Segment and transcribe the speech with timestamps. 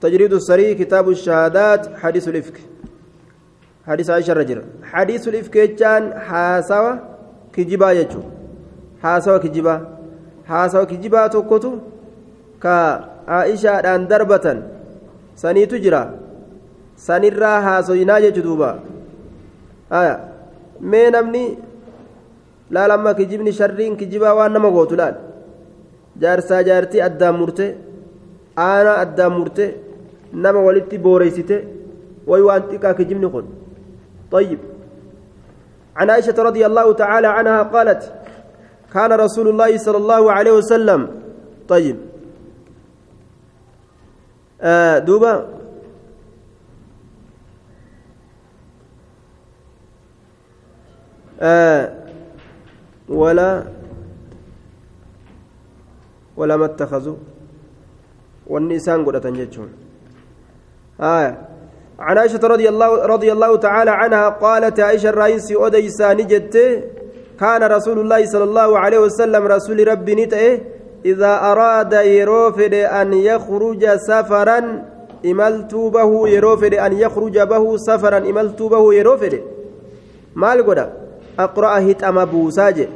[0.00, 2.56] تجريد السري كتاب الشهادات حديث الإفك.
[3.86, 4.58] حديث عائشة الرجل
[4.92, 6.98] حديث الإفك جان حاسوة
[7.54, 8.22] كجبا يجو.
[9.02, 9.76] حاسوة كجبا.
[10.48, 11.72] حاسوة كجبا توكتو.
[12.62, 12.74] كا
[13.28, 14.46] عائشة أن دربة
[15.36, 16.02] سني تجرى
[16.96, 18.70] سنرى حاسوينا يجدوبا
[19.92, 20.16] آية.
[20.80, 21.58] mee namni
[22.70, 25.16] laal amma kijibni sharriin kijibaa waan nama gootu laal
[26.22, 27.66] jaarsaa jaartii addaan murte
[28.66, 29.64] aanaa addaan murte
[30.32, 31.56] nama walitti booreysite
[32.26, 33.46] way waan xiqqaa kijibni kun.
[34.30, 34.58] طيب
[35.96, 38.12] عن عائشة رضي الله تعالى عنها قالت
[38.94, 41.00] كان رسول الله صلى الله عليه وسلم
[41.68, 41.96] طيب
[44.60, 45.46] آه دوبا
[51.40, 51.92] آه
[53.08, 53.64] ولا
[56.36, 57.16] ولا ما اتخذوا
[58.46, 59.79] والنسان قد تنجتهم
[61.00, 61.38] آية.
[61.98, 66.84] عن عائشة رضي الله رضي الله تعالى عنها قالت عائشة الرئيس أديسان جت
[67.40, 70.58] كان رسول الله صلى الله عليه وسلم رسول ربي نتئه
[71.04, 74.58] إذا أراد يروفد أن يخرج سفرا
[75.26, 76.74] إملتو به يروفد.
[76.74, 79.40] أن يخرج به سفرا إملتو به يروفد.
[80.34, 80.92] مال قد
[81.38, 82.88] أقرأ هتأم بوساج.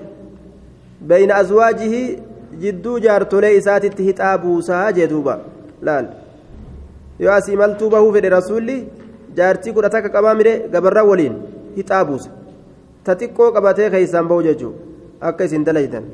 [1.02, 2.18] بين أزواجه
[2.52, 5.38] جدو جارتولي إساتت هتأ بوساج دوبا.
[5.84, 6.23] laal
[7.18, 8.76] yoo asii maltuu bahuu fedhe rasuulli
[9.36, 11.34] jaartii kudha takka qabaa mire gabarra waliin
[11.76, 12.30] hixaa buusa
[13.04, 14.74] ta xiqqoo qabatee keeysaan bahu jechuu
[15.20, 16.04] akka isin dalaytan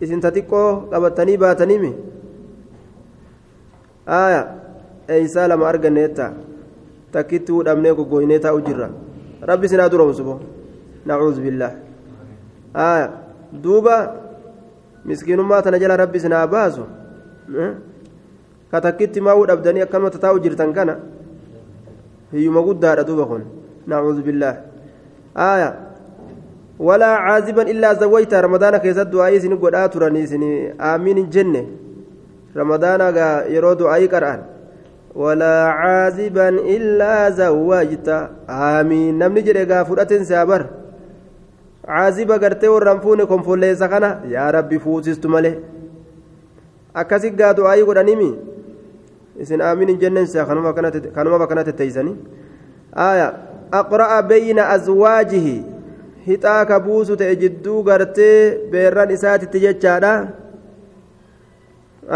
[0.00, 1.90] isin ta xiqqoo qabatanii baataniimi?
[4.06, 4.42] Aya
[5.08, 6.32] eeysaa lama arganneetta
[7.12, 8.88] takkitti hudhamnee goggooynee taa'u jirra.
[9.50, 10.40] Rabbi sinaa duromsubo
[11.06, 11.72] nacuuzu billaah.
[12.74, 13.10] Aya
[13.62, 13.96] duuba
[15.04, 16.86] miskiinummaa tana jala rabbi sinaa baasu
[18.70, 20.96] ka takkitti maa'uu dhabdanii akkanuma taa'u jirtan kana
[22.32, 23.42] hiyyuma guddaadha duuba kun
[23.86, 24.56] nacuuzu billaah
[25.34, 25.70] aya
[26.78, 30.44] walaa caaziban illaa zawwayta ramadaana keessatti du'aayii isin godhaa turanii isin
[30.90, 31.62] aamiin hin jenne
[32.60, 33.06] ramadaana
[33.54, 34.40] yeroo du'aayii qara'an
[35.22, 38.18] walaa caaziban illaa zawwajta
[38.58, 40.66] aamiin namni jedhe gaa fudhateen saabar
[41.86, 45.54] caaziba gartee warraan fuune konfolleessa kana yaa rabbi fuusistu malee
[46.94, 48.30] akkasi gaa du'aayii godhanimi
[49.42, 52.16] isin aamiin hin jenneen saa kanuma bakkana tetteeysanii
[53.08, 53.26] aya
[53.80, 55.56] aqra'a bayna azwaajihi
[56.26, 60.12] hixaa ka buusu ta'e jidduu gartee beerran isaatitti jechaadha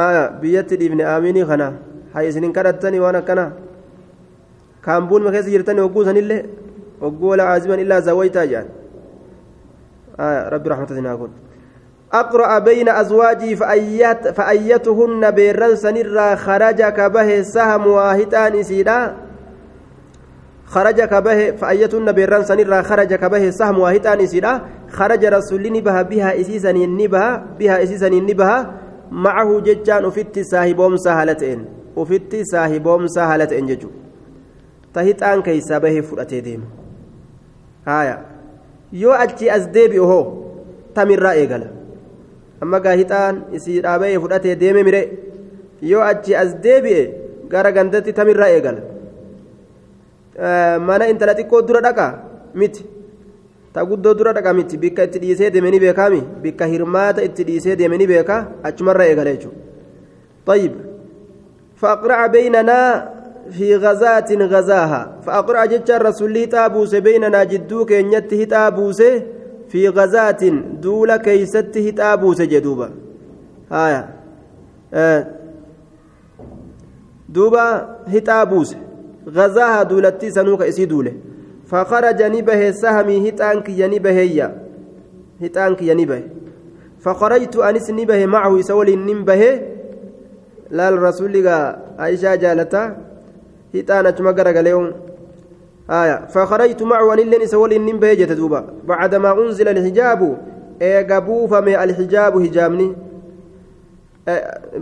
[0.06, 1.68] aya biyyatti dhiifne aamiinii kana
[2.14, 3.44] hay isinin kadhattanii waan akkana
[4.86, 6.42] kaambuun keessa jirtanii hogguu sanillee
[7.04, 8.68] hogguu wala caaziban illaa zawwaytaa jedhan
[10.26, 11.30] aya rabbi rahmatatinaa kun
[12.12, 19.14] أقرأ بين أزواجي فأيت فأيتهن بيران سنرا خرج كبه سهم واهتان إسيدا
[20.66, 26.72] خرج كبه فأيتهن بيران سنرا خرج كبه سهم واهتان إسيدا خرج رسول نبها بها إسيسا
[26.72, 28.72] نبها بها إسيسا نبها
[29.10, 31.64] معه ججان أفت ساهبهم سهلتين.
[31.96, 33.88] أفت ساهبهم سهلتين ججو.
[34.94, 36.64] تهتان كيسا به فرأتي ديم.
[37.86, 38.24] هايا.
[38.92, 40.42] يو أجي أزديبي أهو.
[40.94, 41.81] تمر إيقلا
[42.62, 45.02] amma gaa hixaan isii dhaabee fudhatee deeme mire.
[45.90, 47.02] Yoo achi as deebi'e
[47.52, 48.80] gara gandatti tamirraa eegala.
[50.88, 52.06] Mana intala xiqqoo dura dhaqa
[52.54, 52.84] miti.
[53.74, 54.76] Ta guddoo dura dhaqa miti.
[54.78, 56.20] Bikka itti dhiisee deeme ni beekaami.
[56.42, 59.58] Bikka hirmaata itti dhiisee deeme ni beeka achumarra eegala jechuudha
[60.46, 60.72] tayyib.
[61.80, 62.88] Faqra'a beeynanaa
[63.50, 69.08] fi gazaatin gazaaha faqra'a jecha rasuulli hixaa buuse beeynanaa jidduu keenyatti hixaa buuse.
[69.72, 70.42] في غزاة
[70.80, 72.90] دولة كيست هتابو سجدوبا
[73.70, 74.08] هايا
[74.94, 75.26] آه.
[77.28, 78.76] دوبا هتابوس.
[79.28, 81.12] غزاها دولتي سنوك إسي دولة.
[81.66, 84.50] فخرج نبه سهمي هتانك ينبه
[85.42, 86.22] هتانك ينبه
[87.00, 89.60] فخرجت أنس نبه معه سولي نبه.
[90.70, 91.48] لا الرسول
[91.98, 92.96] عائشة جالتا.
[93.74, 94.92] هتانا مقرق اليوم
[95.90, 100.38] آية فخرجت معه أن اللين سولي النبه جتدوبا بعدما أنزل الحجاب
[100.82, 102.92] إيغا بوفمي الحجاب هجامني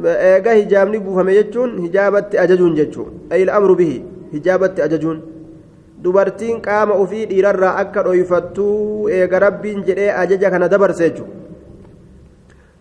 [0.05, 4.03] إيغا هجامني بوفمي جتشون هجابت أججون جتشون أي الأمر به
[4.35, 5.21] هجابت أججون
[6.05, 11.35] dubartiin qaama ofii dhiirarraa akka dhoyfattuu eega rabbiin jedhee ajaja kana dabarse jechuudha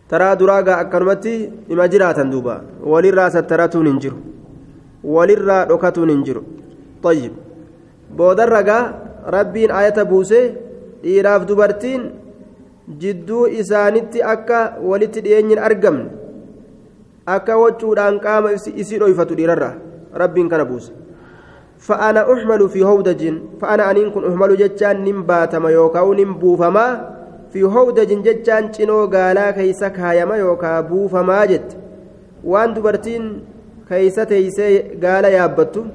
[0.10, 1.34] taraa duraagaa akkanumatti
[1.70, 2.56] ima jiraatan duuba
[2.94, 4.18] walirraa sattaratuun hin jiru
[5.16, 6.46] walirraa dhokatuun hin jiru
[8.18, 8.84] booda ragaa
[9.36, 10.40] rabbiin ayata buuse
[11.04, 12.02] dhiiraaf dubartiin
[13.02, 14.60] jidduu isaanitti akka
[14.90, 16.06] walitti dhiyeenyin argamne
[17.36, 19.72] akka waccuudhaan qaama isii dhoyfatu dhiirarra
[20.22, 20.92] rabbiin kana buuse.
[21.88, 26.92] Fa'ana uxmalu fi howdajin fa'ana aniin kun uxmalu jechaan nin baatama yookaan nin buufamaa
[27.52, 31.78] fi howdajin jechaan cinoo gaalaa keeysa kaayama yookaan buufamaa jette.
[32.44, 33.24] Waan dubartiin
[33.90, 34.74] keeysa teeysee
[35.04, 35.86] gaala yaabbattu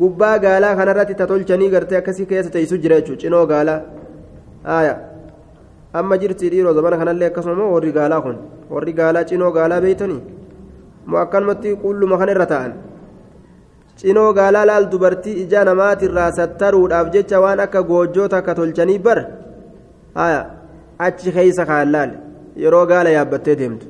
[0.00, 3.80] gubbaa gaalaa kanarratti tatolchanii gartee akkasii keessa teessu jira jechuudha cinoo gaalaa
[4.76, 4.98] aayaa
[6.00, 8.38] amma jirti dhiiroo zamana kanallee akkasuma warri gaalaa kun
[8.76, 10.20] warri gaalaa cinoo gaalaa beeytanii
[11.06, 12.72] moo akkanumatti qulluma kana irra ta'an
[14.02, 19.18] cinoo gaalaa laal dubartii ija namaatirraa sattaruudhaaf jecha waan akka goojjoo takka tolchanii bar
[20.24, 20.44] aayaa
[21.08, 22.10] achi keessa kaan laal
[22.64, 23.86] yeroo gaala yaabbattee deemtu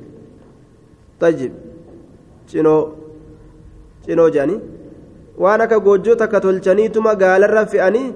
[1.19, 1.53] tajjib
[2.51, 2.79] cinoo
[4.05, 4.61] cinoo jedhanii.
[5.37, 8.13] Waan akka goojjoo takka tolchaniituma gaalarra fe'anii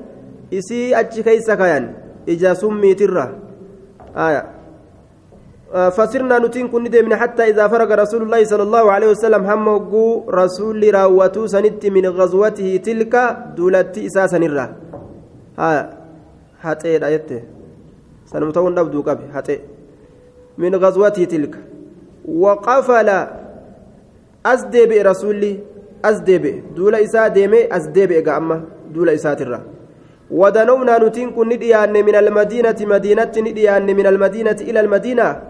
[0.60, 1.90] isii achi keessa kayan
[2.28, 3.26] ija summiitirra
[5.96, 9.66] فسرنا نتين كن من حتى إذا فرغ رسول الله صلى الله عليه وسلم هم
[10.30, 13.14] رسول راوتو سنت من غزوته تلك
[13.58, 14.66] دولت إساسا نرى
[15.60, 15.70] ها
[16.64, 17.30] حتى آيات
[18.32, 19.56] سنمتون نبدو قبل حتى
[20.58, 21.54] من غزوته تلك
[22.44, 23.10] وقفل
[24.46, 25.54] أسدي برسولي
[26.04, 26.64] as deebi'e.
[26.76, 28.62] Duula isaa deemee as deebi'e ga'amma
[28.94, 29.62] duula isaatirra.
[30.32, 35.42] ودنونا نتين كن نديان من المدينة مدينة نديان من المدينة إلى المدينة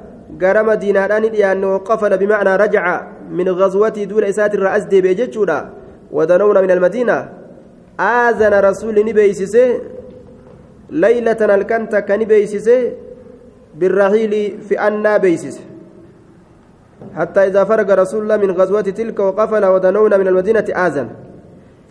[0.41, 5.69] غير مدينة نديان وقفل بمعنى رجع من غزوة دول إسات الرأس دي بيجتشونا
[6.11, 7.29] ودنونا من المدينة
[7.99, 9.79] آذن رسول نبيسسه
[10.89, 12.91] ليلة الكنت كنبيسسه
[13.75, 15.61] بالرحيل في أنا بيسسه
[17.15, 21.07] حتى إذا فرغ رسول الله من غزوة تلك وقفل ودنونا من المدينة آذن.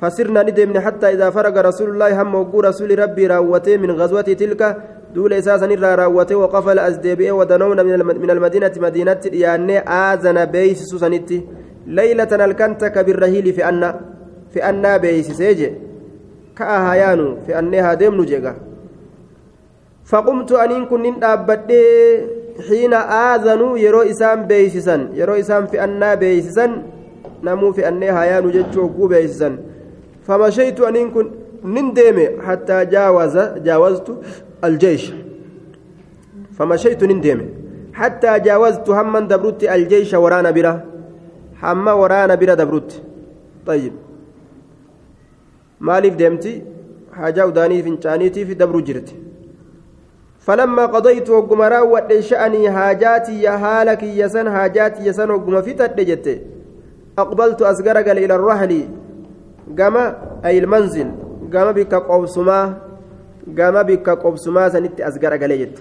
[0.01, 4.63] فسرنا ندمن حتى إذا فرغ رسول الله هم وقو رسول ربي راوته من غزوة تلك.
[5.15, 7.83] دول إساسا نرى راوته وقفل أزديبئ ودنونا
[8.23, 11.47] من المدينة مدينة يعني آذن بيس سوسنتي
[11.87, 13.95] ليلة الكنتك بالرهيل في أن
[14.53, 15.73] في أن بيس سيجي
[16.59, 18.55] كأهيانو في أنها ديم نجيغا.
[20.05, 21.87] فقمت أن كن أبدي.
[22.69, 26.73] Xiina aazanuu yeroo isaan beeysisan yeroo isaan fi'annaa beeysisan
[27.49, 29.59] namuu fi'annee hayaanu jechuu hogguu beeysisan
[30.27, 31.31] famashaytu aniin kun
[31.75, 32.83] nin deeme hattaa
[33.67, 34.17] jaawaztu
[34.69, 35.15] aljeesha
[36.59, 37.47] famashaytu nin deeme
[38.01, 40.73] hattaa jaawaztu hamman dabrutti aljeesha waraana bira
[41.65, 42.97] hamma waraana bira dabrutti
[43.67, 43.93] طيب
[45.81, 46.53] maaliif deemti
[47.19, 49.15] haajaa udaanii fincaaniitiif dabruu jirti
[50.47, 56.27] فلما قضيت وقم راوت شأني حاجاتي يا حالك يسن حاجاتي يسن وقم فتت جت.
[57.19, 58.73] أقبلت أسقرق إلى الرحل.
[59.79, 59.97] قام
[60.47, 61.09] أي المنزل.
[61.53, 62.61] قام بك قوسما.
[63.59, 65.77] قام بك قوسما سنت أسقرق لجت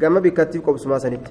[0.00, 1.26] قام بك تيب قوسما سنت.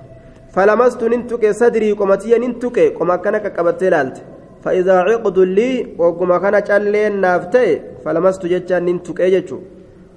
[0.56, 4.18] فلمست ننتك صدري قمتي ننتك قما كانك قبت لالت.
[4.64, 9.60] فإذا عقد لي وقم كان شالين نافتي فلمست جتا ننتك جتشو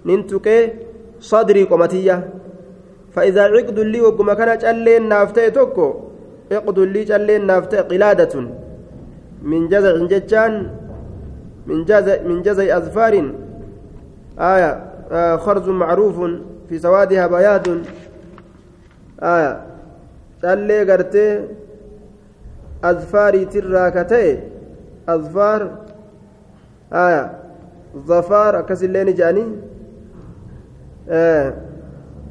[0.06, 0.46] ننتك
[1.20, 2.31] صدري قمتية.
[3.12, 5.94] فإذا عقد لي وقم كان جلين نافتي توكو
[6.52, 8.34] عقد لي جلين نافتي قلادة.
[9.43, 10.70] من جزع جتان
[11.66, 13.32] من جزع من جزع أظفار
[14.38, 16.16] آية آه خرز معروف
[16.69, 17.69] في سوادها بياض.
[19.22, 19.61] آية
[20.43, 21.49] جلي قرتي
[22.84, 24.40] أظفاري تراكتي.
[25.08, 25.61] أظفار
[26.92, 27.33] آية
[28.06, 29.47] ظفار أكسلين جاني.
[31.08, 31.54] آه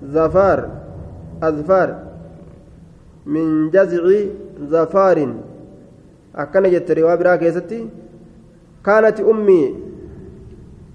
[0.05, 0.69] ظفار
[1.43, 1.99] أظفار.
[3.25, 4.03] من جزع
[4.69, 5.33] ظفار.
[6.35, 7.15] أكن جت رواية
[8.85, 9.75] كانت أمي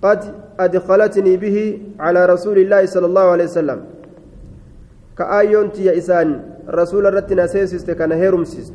[0.02, 3.80] قد أدخلتني به على رسول الله صلى الله عليه وسلم.
[5.18, 8.74] كآيون تي إسان رسول الرتنا سيسست كان هيرم سيست.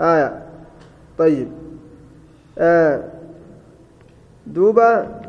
[0.00, 0.42] آية.
[1.18, 1.48] طيب.
[2.58, 3.02] آه.
[4.46, 5.20] دوبا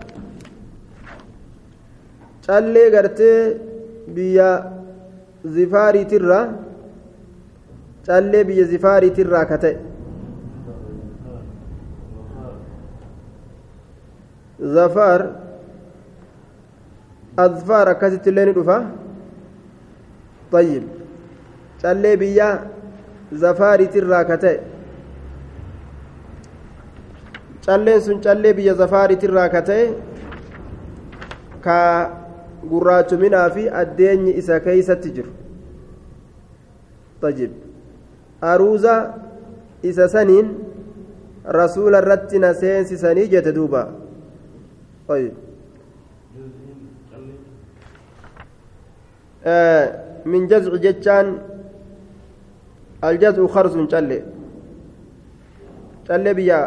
[2.45, 3.57] callee gartee
[4.15, 4.49] biyya
[5.55, 6.39] zifaariitirra
[8.07, 9.73] callee biyya zifaariitirraa ka ta'e
[14.75, 15.21] zafaar
[17.45, 18.77] azfaar akkasitti illee ni dhufa
[20.51, 20.83] طيب
[21.81, 22.49] callee biyya
[23.43, 24.57] zafaariitirraa ka ta'e
[27.65, 29.85] calleen sun callee biyya zafaariitirraa ka ta'e
[31.65, 31.77] ka
[32.69, 35.31] gurraachuminaa fi addeenyi isa keeysatti jiru
[37.21, 37.51] tajib
[38.41, 38.95] aruuza
[39.83, 40.51] isa saniin
[41.45, 43.87] rasuula irratti na seensisanii jette duuba
[50.25, 51.27] min jazci jechaan
[53.01, 54.23] aljazcu karsun calle
[56.07, 56.59] callee biyya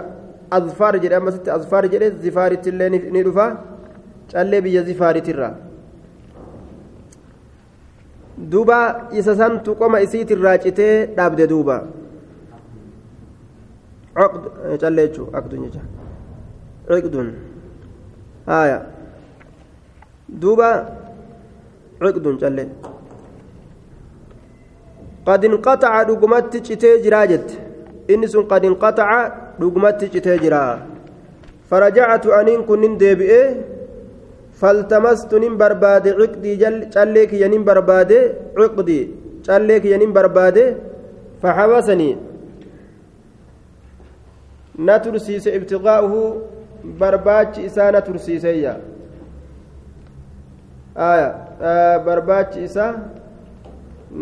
[0.51, 3.47] azfaar jedhe ammasitti azfaar jedhe zifaaritti illee ni dhufa
[4.33, 5.51] callee biyya zifaaritirra
[8.39, 11.77] duba isa santu qoma isiitirraa raacitee dhaabde duuba.
[14.17, 15.81] Eh, callee jechuun aqduun jecha.
[16.89, 17.29] Ciqduun
[18.47, 18.79] haaya.
[20.29, 20.69] Duuba
[22.03, 22.69] ciqduun callee.
[25.27, 27.55] Qad inqaxaca dhugumatti citee jiraa jette.
[28.09, 29.21] Inni sun qad inqaxaca
[29.61, 30.79] dhugumatti citee jiraa.
[31.71, 33.74] Farajacatu aniin kunnin deebi'ee
[35.59, 38.19] barbaade ciqdii callee kiyya nin barbaade
[38.57, 39.05] ciqdii
[39.47, 40.65] callee kiyya nin barbaade
[41.43, 42.17] faxabasanii
[44.87, 46.23] na tursiise ibtiqaa'uhu
[47.01, 48.73] barbaachi isaa na tursiiseeyya
[51.11, 51.29] aya
[52.07, 52.93] barbaachi isaa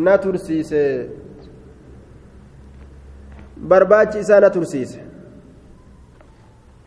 [0.05, 0.83] na tursiise
[3.71, 5.01] barbaachi isaa na tursiise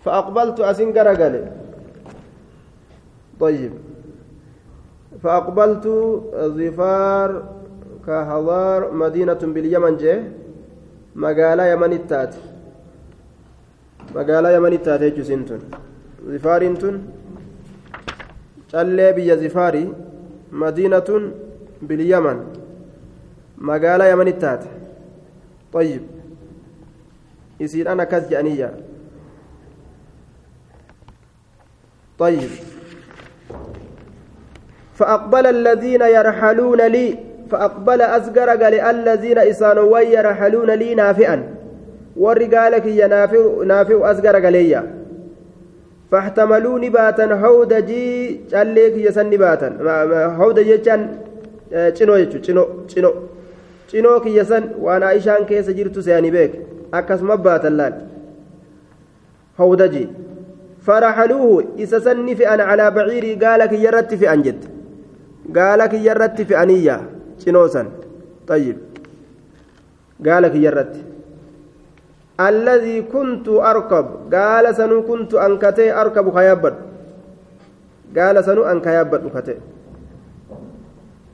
[0.05, 1.35] فأقبلت أسين قرقل
[3.39, 3.71] طيب.
[5.23, 5.87] فأقبلت
[6.35, 7.29] ظفار
[8.07, 10.23] كهضار مدينة باليمن جه.
[11.15, 12.35] مقالة يمن التات
[14.15, 15.59] مقالة يمن التات سنتون
[16.25, 16.95] ظفار انتون.
[19.11, 19.93] بي ظفاري.
[20.51, 21.31] مدينة
[21.81, 22.37] باليمن.
[23.57, 24.63] مقالة يمن التات
[25.73, 26.01] طيب.
[27.59, 28.33] يصير أنا كذب
[32.19, 32.74] طيب.
[34.95, 37.17] فأقبل الذين يرحلون لي
[37.51, 41.43] فأقبل أزقر قال الذين إسانوا يرحلون لي نافئا
[42.17, 44.83] والرجالك يا نافع نافع أزقر قاليا
[46.11, 49.69] فاحتملوني باتا هودجي عليك يسن باتا
[50.39, 51.01] هودجي جان
[51.97, 53.13] cinoo jechuun cinoo cinoo
[53.89, 56.53] cinoo kiyya san waan aishaan keessa jirtu se'anii beek
[56.91, 57.95] akkasuma baatan laal
[59.57, 60.03] hawdaji
[60.87, 63.35] faraxaluuhu isa sanni fe'an calaa baciirii
[65.49, 66.99] gaala gaala kiyyarratti fe'aniyya
[67.37, 67.87] cinoo san.
[68.47, 68.77] طيب
[70.21, 71.15] gaala kiyyarratti.
[72.39, 76.73] الذي كنت أركب قال سنو كنت أنكتي أركب خيابد
[78.17, 79.55] قال سنو أنك يابد أكتي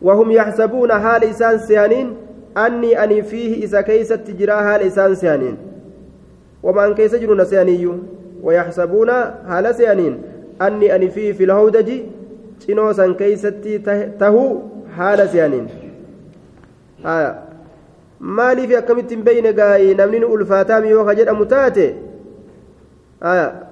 [0.02, 2.16] وهم يحسبون حال إسان سيانين
[2.58, 5.58] أني أني فيه إذا كيست تجرى حال إسان سيانين
[6.64, 7.90] وما أن كيس جرون سياني
[8.44, 9.10] ويحسبون
[9.50, 10.22] حال سيانين
[10.62, 11.90] أني أني فيه في الهودج
[12.68, 13.68] شنوسا كيست
[14.20, 14.62] تهو
[14.98, 15.68] حال سيانين
[17.06, 17.36] آه.
[18.22, 21.88] maaliif akkamittiin beeyne gaa'ii namni nu ulfaataami yoo ka jedhamu taate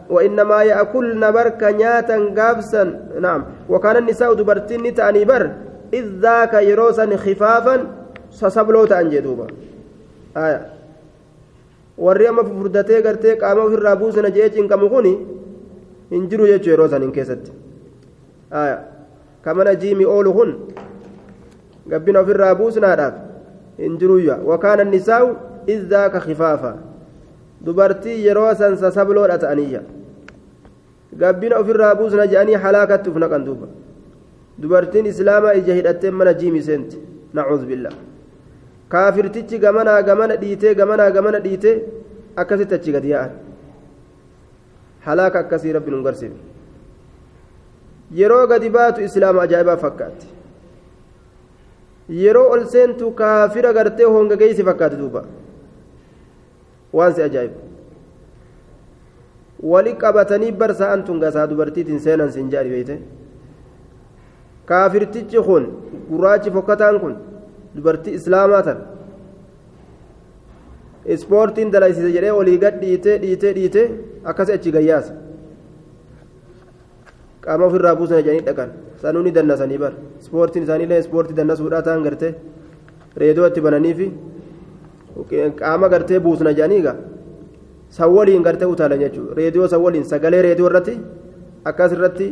[0.09, 2.83] وإنما يأكلن بركة نياتا قابسا
[3.21, 5.51] نعم وكان النساء دبرتين تأني بر
[5.93, 7.75] إذ ذاك يروسا خفافا
[8.31, 9.47] سسبلوتا أنجدوبا
[10.37, 10.61] آية
[11.99, 15.05] warri amma fufurdatee gartee qaama ofirraa buusana jee cinqamu kun
[16.11, 17.51] hin jiru jechuu yeroo san hin keessatti
[19.43, 20.51] kamana jiimi oolu kun
[21.87, 23.13] gabbina ofirraa buusnaadhaaf
[23.77, 24.39] hin jiruyya.
[24.45, 25.35] Wakaana nisaa'u
[25.67, 26.77] iddaaka khifaafa.
[27.65, 29.81] Dubartii yeroo san sasabloodha ta'aniyya.
[31.17, 33.67] Gabbina ofirraa buusna jedhanii halaakatti uf naqan duuba.
[34.61, 36.97] Dubartiin islaamaa ija hidhattee mana jiimi seenti
[37.33, 37.93] nacuudhu billah
[38.89, 41.75] kaafirtichi gamanaa gamana dhiitee gamanaa gamana dhiitee
[42.35, 43.31] akkasitti achi gadi yaa'an.
[45.05, 46.31] Halaaka akkasii rabbi nun garsiif
[48.17, 50.27] yeroo gadi baatu islaama ajaa'ibaa fakkaatti
[52.23, 55.21] yeroo ol seentu kaafira gartee hongageeysi fakkaate duuba
[56.99, 57.59] waan si ajaa'ibu
[59.71, 62.95] wali qabatanii barsa'an tun gasaa dubartiitiin seenan siin jedhani beeyte
[64.71, 65.65] kaafirtichi kun
[66.09, 67.15] gurraachi fokkataan kun
[67.75, 68.79] dubartii islaamaa tan
[71.15, 73.87] ispoortiin dalaysise jedhee olii gad dhiitee dhiitee dhiitee
[74.31, 75.13] akkasi achi gayyaasa
[77.49, 78.69] qaama ofirraa buusana jedhanii dhaqan
[79.01, 79.91] sanuu ni dannasanii bar
[80.21, 82.31] ispoortiin isaaniillee ispoortii dannasuudhaa ta'an gartee
[83.21, 84.07] reedoo itti bananiifi
[85.61, 86.95] qaama gartee buusna jedhanii egaa
[87.97, 90.95] san waliin gartee utaalan jechuudha reediyoo san waliin sagalee reediyoo irratti
[91.71, 92.27] akkas irratti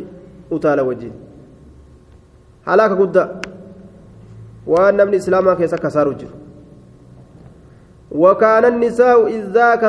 [0.56, 1.12] utaala wajjin
[2.68, 3.28] halaaka guddaa
[4.74, 6.36] waan namni islaamaa keessa kasaaru jiru
[8.22, 9.84] وكان النساء إذ ذاك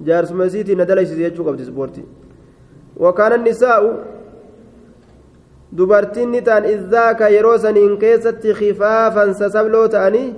[0.00, 2.04] جارس مسيتي ندلش يجوك قبل سبورتي
[2.96, 4.14] وكان النساء
[5.76, 10.34] dubartiin ni ta'an izzaaka yeroo saniin keessatti khifaafan sasabloo ta'anii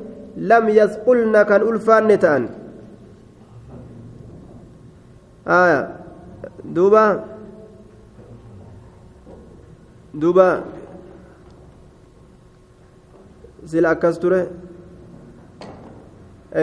[0.50, 2.48] lam yasqulna kan ulfaanne ta'an
[6.76, 7.04] duuba
[10.20, 10.48] duuba
[13.66, 14.40] sila akkas ture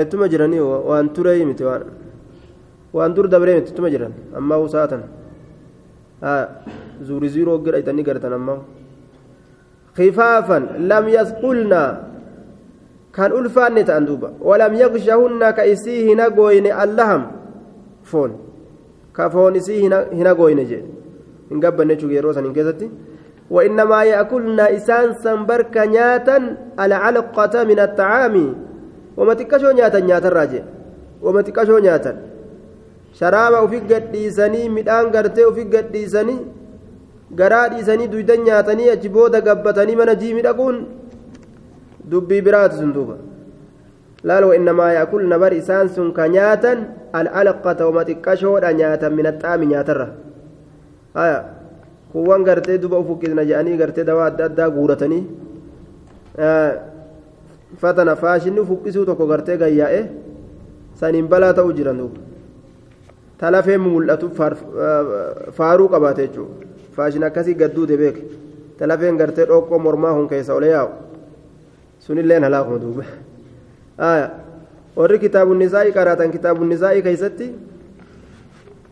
[0.10, 0.60] tuma jiranii
[0.90, 1.84] waan turee miti waan
[2.94, 5.04] waan dur dabree miti tuma jiran ammaa usaatan
[7.02, 8.60] zuuri ziiroo gidha itanii gartan ammaa
[9.98, 11.90] khifaafan lam yasqulnaa
[13.12, 17.24] kan ulfaanne ta'an duuba walam yaqshahunna ka isii hina gooyne allaham
[18.12, 18.32] foon
[19.14, 19.82] ka foon isii
[20.18, 20.84] hina gooyne jee
[21.50, 22.90] hin gabbanne jechuudha yeroo san hin keessatti
[23.54, 26.38] وإنما يأكلن إسان سنبرك نياتا
[26.80, 28.36] العلقة من الطعام
[29.18, 30.64] وما تكشو نياتا نياتا راجع
[31.22, 32.12] وما تكشو نياتا
[33.22, 36.38] قد ديساني مدان قرتي وفي قد ديساني
[37.36, 40.76] garaa dhiisanii duyda nyaatanii achi booda gabbatanii mana jiimi dhaquun
[42.12, 43.16] dubbii biraati sun duuba
[44.24, 46.86] laal wainnamaa yaakulna bar isaan sun ka nyaatan
[47.20, 50.08] al'alqata wama xiqqashoodha nyaatan min axaami nyaatarra
[51.14, 51.40] haya
[52.12, 55.24] kuwwan gartee duba ufukkisna jedhanii gartee dawaa adda addaa guuratanii
[57.82, 60.02] fatana faashinni ufukkisuu tokko gartee gayyaa'e
[61.02, 62.33] saniin balaa ta'uu jiran duuba
[63.44, 64.28] talafee mul'atu
[65.58, 68.18] faaruu qabaate jechuudha faashin akkasii gadduute beek
[68.80, 70.90] talafeen gartee dhoqqoo mormaa hun keessa ole yaa'u
[72.06, 73.04] sunilleen halaakuma duuba
[75.00, 77.48] warri kitaabu nisaa'ii qaraatan kitaabu nisaa'ii keessatti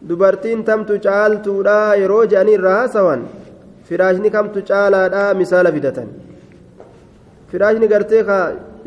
[0.10, 3.24] dubartiin tamtu caaltuudha yeroo je'anii irraa haasawan
[3.90, 6.08] firaashni kamtu caalaadha misaala fidatan
[7.52, 8.24] firaashni gartee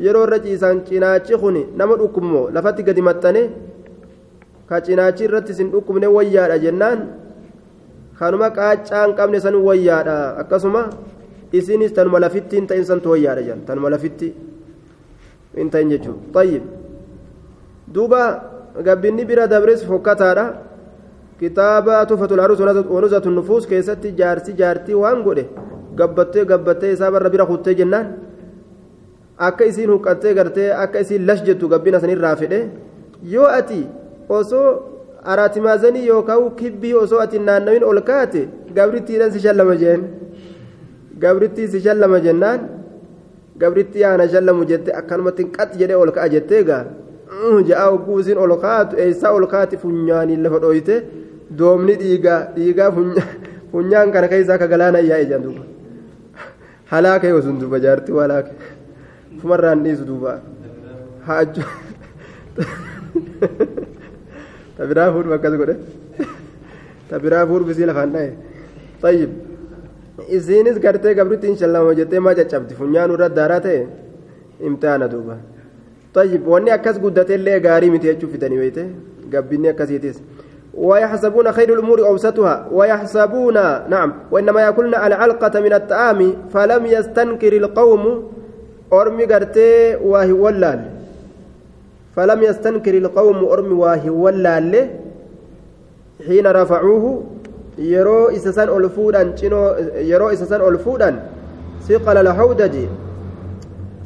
[0.06, 3.42] yeroo irra ciisan cinaachi kun nama dhukkubmoo lafatti gadi maxxane
[4.74, 6.98] ka cinaachi irratti sin dhukkubne wayyaadha jennaan.
[8.18, 10.16] Kanuma qaaccaan qabne san wayyaadha.
[10.42, 10.82] Akkasuma
[11.52, 14.34] isinis tanuma lafitti hin ta'in santu wayyaadha jedhan tanuma lafitti
[15.56, 16.32] hin ta'in jechuudha.
[16.34, 16.62] Tayyib.
[17.94, 18.22] Duuba
[18.82, 20.46] gabbinni bira dabres fokkataadha.
[21.40, 25.44] Kitaaba tufatul arus wanuzatu nufuus keessatti jaarsi jaartii waan godhe
[25.98, 28.06] gabbattee gabbattee isaa barra bira kuttee jennaan.
[29.38, 32.60] Akka isiin huqqattee gartee akka isiin lash jettu gabbina sanirraa fedhe
[33.34, 33.80] yoo ati
[34.28, 34.68] osoo
[35.32, 40.02] araatimaazanii yookaan kibbii osoo ati naannawin ol kaate gabrittiidhaan si shallama jeen
[41.24, 42.60] gabrittii si shallama jennaan
[43.62, 46.84] gabrittii aana shallamu jette akkanumatti qax jedhee ol ka'a jettee gaa
[47.68, 50.96] ja'a hogguu isiin ol kaatu eessaa ol kaati funyaaniin lafa dhooyte
[51.58, 52.90] doomni dhiigaa dhiigaa
[53.72, 55.62] funyaan kana keessaa akka galaana yaa'e jedhan duuba
[56.92, 58.50] halaaka yoo sun duuba jaartii halaaka
[59.40, 60.38] fumarraan dhiisu duuba
[61.26, 61.62] haajju
[64.78, 65.76] tabiraa fuudhu akkas godhe
[67.10, 68.30] tabiraa fuudhu bisii lafaan dhaye
[69.02, 69.30] tayyib
[70.36, 73.82] isiinis gartee gabrittiin shallama jettee maa caccabdi funyaan irra daaraa ta'e
[74.68, 75.36] imtihaana duuba
[76.16, 78.84] tayyib wanni akkas guddatee illee gaarii miti jechuu fidanii beeyte
[79.34, 80.18] gabbinni akkasiitis
[80.76, 83.54] ويحسبون خير الأمور أوسطها ويحسبون
[83.90, 88.02] نعم وإنما يأكلن العلقة من الطعام فلم يستنكر القوم
[88.92, 90.80] أرمي قرتي وهي ولال
[92.16, 94.88] فلم يستنكر القوم أرمي وهي ولال
[96.26, 97.22] حين رفعوه
[97.78, 99.74] yeroo isa san ol fuudhan cinoo
[100.10, 101.14] yeroo isa san ol fuudhan
[101.86, 102.86] siqala lahawdaji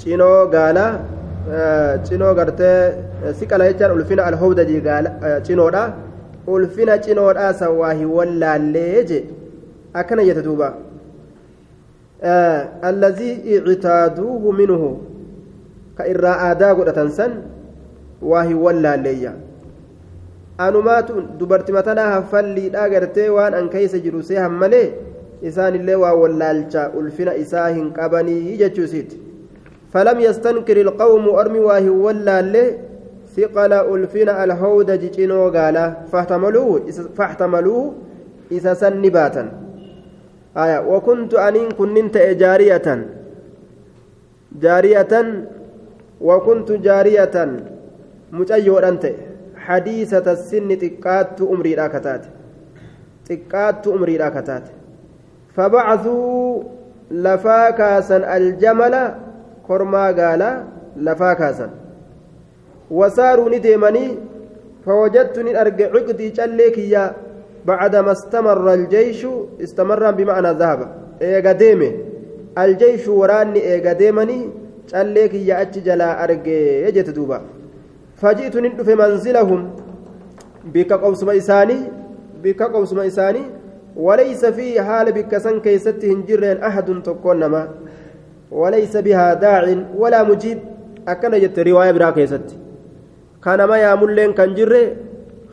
[0.01, 0.87] cinoo gaala
[2.09, 2.97] cinoo gartee
[3.39, 5.11] siqala jechaan ulfina alhawdaji gaala
[5.47, 5.83] cinoodha
[6.55, 9.19] ulfina cinoodha san waa hin wallaallee je
[10.01, 10.69] akkana jette duuba
[12.91, 13.61] allazii
[18.23, 19.33] waa hin wallaalleeyya
[20.59, 24.87] anumaatu dubarti matanaa haffalliidhaa gartee waan an keeysa jiru see hammalee
[25.53, 29.29] isaanillee waa wallaalcha ulfina isaa hin qabanii jechuu isiiti
[29.93, 32.65] فلم يستنكر القوم أرمي واه ولالي
[33.37, 35.77] ثقل ألفنا الهودج جنو قال
[36.13, 37.95] فاحتملوه فاحتملوه
[38.53, 39.45] إذا سنباتا
[40.57, 42.89] آية وكنت أنين كننت جارية
[44.63, 45.13] جارية
[46.21, 47.37] وكنت جارية
[48.33, 49.13] مجيو أنت
[49.57, 52.25] حديثة السن تقات أمري راكتات
[53.29, 54.63] تقات أمري راكتات
[55.57, 56.63] فبعثوا
[57.11, 59.15] لفاكاسا الجمل
[59.69, 60.65] كرما قال
[60.97, 61.71] لفاكاسا
[62.91, 64.09] وساروا نديمني
[64.87, 67.13] فوجدتني أرجع عقدي شليكيا
[67.67, 69.27] بعدما استمر الجيش
[69.63, 70.89] استمر بمعنى ذهب
[71.23, 71.93] إيجا ديمي
[72.59, 74.51] الجيش وراني إيجا ديمني
[74.93, 76.89] شليكيا أتجلا أرجع
[78.21, 79.71] دوبا فجئت ندف منزلهم
[80.75, 81.79] بك قوسم إساني
[82.43, 83.43] بك قوسم إساني
[83.97, 87.69] وليس في حال بك سن كيست هنجرين أحد تكون نما
[88.51, 89.63] وليس بها داع
[89.97, 90.59] ولا مجيب
[91.09, 92.47] أكن جت رواية برا كيست
[93.45, 94.97] كان ما ياملين كان جرة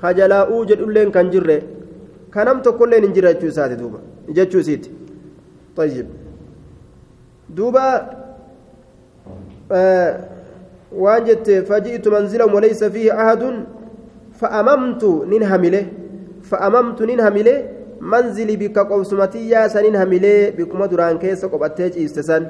[0.02, 1.62] خجلا أوجد لين كان جرة
[2.34, 4.00] كانم تكون لين جرة جوسات دوبا
[4.54, 4.84] جوسيت
[5.78, 6.08] طيب
[10.96, 13.66] دوبا آه وانجت فجئت منزلا وليس فيه أحد
[14.34, 15.86] فأممت ننهمله
[16.44, 17.64] فأممت ننهمله
[18.02, 22.48] منزلي بك قوسمتي يا سننهمله بكما دران كيس قبتيج إستسان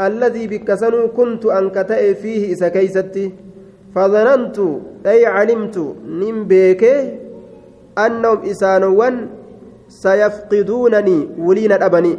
[0.00, 3.32] الذي بك سنو كنت أنكتئ فيه إسا كيستي.
[3.94, 4.58] فظننت
[5.06, 6.84] أي علمت نمبيك
[7.98, 9.26] أنهم إسانوان
[9.88, 12.18] سيفقدونني ولين أبني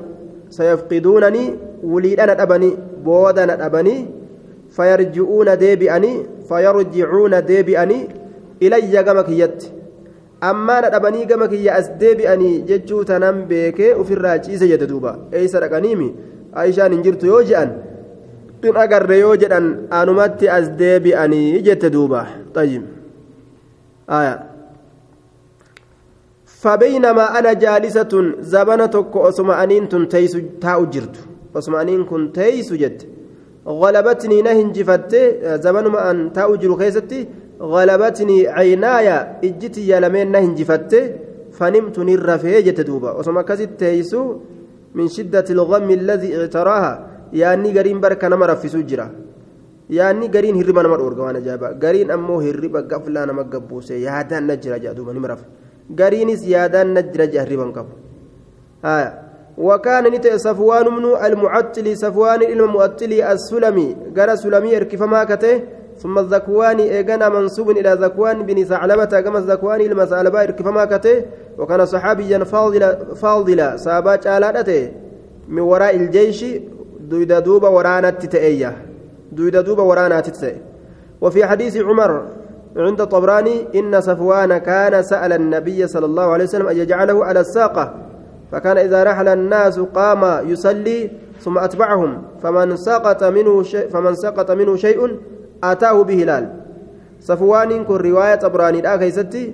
[0.50, 4.19] سيفقدونني ولين أبني بودن أبني.
[4.72, 6.14] فيرجعون ديبئني
[6.50, 8.08] فيرجعون ديبئني
[8.64, 9.64] إلي قمك يد
[10.44, 15.30] أما ندبني قمك يا أس ديبئني ججو تنم بيك وفي الراجيس يددوبا.
[15.34, 16.10] أي سرقنيمي؟
[16.54, 17.26] عائشان انجرت
[18.62, 22.84] tun agarre yoo jedhan anumatti as deebi'anii jette duuba طيب.
[24.10, 24.44] آية.
[26.46, 31.16] فبينما أنا جالسة زبنة أسمع تنتيس تاء جرت
[31.56, 33.08] أسمع أنين كن تيس جت.
[33.70, 35.14] غلبتني نهن جفت
[35.66, 37.20] زبن ما أن تاء جر خيستي
[37.62, 39.08] غلبتني عيناي
[39.48, 40.92] إجتي يا لمن نهن جفت
[41.58, 44.22] فنمت نرفي جت دوبا أسمع كزت تيسو
[44.98, 46.94] من شدة الغم الذي اعتراها
[47.34, 49.06] yaanni gariin barka nama raffisuu jira
[49.98, 54.56] yaanni gariin hirriba nama dhoorga waan ajaa'ibaa gariin ammoo hirriba gaflaa nama gabbuuse yaadaan na
[54.64, 55.46] jira jedha duuba nima rafa
[56.00, 57.94] gariinis yaadaan na jira jedha hirriban qabu
[59.60, 63.98] وكان نتئ صفوان من المعطل صفوان المعطل السلمي.
[64.18, 65.62] قال سلمي اركفما كته.
[66.02, 69.22] ثم الذكواني إيغانا منسوب إلى ذكوان بن ثعلبة.
[69.22, 71.26] كما الذكواني المسالبة اركفما كته.
[71.58, 73.78] وكان صحابيا فاضلا فاضلا.
[73.78, 74.92] سابا چالادته
[75.50, 76.46] من وراء الجيش
[77.00, 78.78] دويدا دوبا ورانا تتأية
[79.32, 80.62] دويدا دوبا ورانا تتأية
[81.22, 82.26] وفي حديث عمر
[82.78, 87.94] عند طبراني إن صفوان كان سأل النبي صلى الله عليه وسلم أن يجعله على الساقة.
[88.52, 94.76] فكان إذا رحل الناس قام يصلي ثم أتبعهم فمن سقط منه شيء فمن سقط منه
[94.76, 95.20] شيء
[95.64, 96.50] أتاه بهلال
[97.22, 99.54] صفوان كن رواية طبراني لا كيستي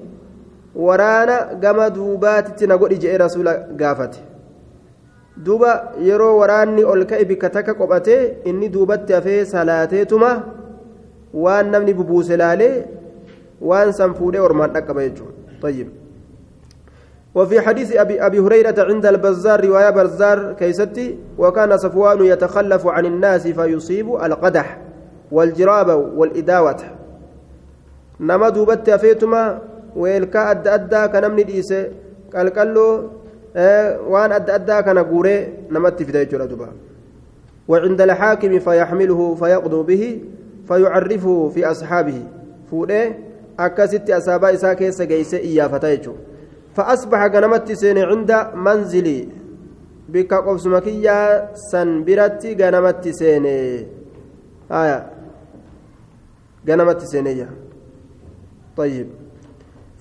[0.76, 3.48] ورانا قام دوبات تنقل إجئ رسول
[7.12, 10.30] ka'e bikka takka qophatee inni duubatti hafee salaateetuma
[11.44, 12.88] waan namni bubuuse laalee
[13.70, 16.05] waan san fuudhee ormaan dhaqqaba jechuudha طيب
[17.36, 23.48] وفي حديث أبي, أبي هريرة عند البزار رواية بزار كيستي وكان صفوان يتخلف عن الناس
[23.48, 24.78] فيصيب القدح
[25.32, 26.82] والجراب والإداوة.
[28.20, 29.62] نما دوبت أفيتما
[29.96, 31.88] ويلكا أدى أدى كنمني ديسة.
[32.36, 33.10] قال له
[34.10, 36.68] waan adda addaa kana guuree namatti fida jechuudha duba
[37.68, 40.22] وعند الحاكم فيحمله فيقضوا به
[40.68, 42.24] فيعرفه في أصحابه.
[42.72, 43.16] فوده
[43.60, 45.98] أكست أصابا إسا كيس جيس إيافتا
[46.76, 49.28] فأصبح غنمت سين عند منزلي.
[50.10, 51.18] بك قبسمكية
[51.72, 53.46] سنبرتي غنمت سين
[54.72, 55.00] آية.
[56.68, 57.50] غنمت سينية
[58.78, 59.08] طيب.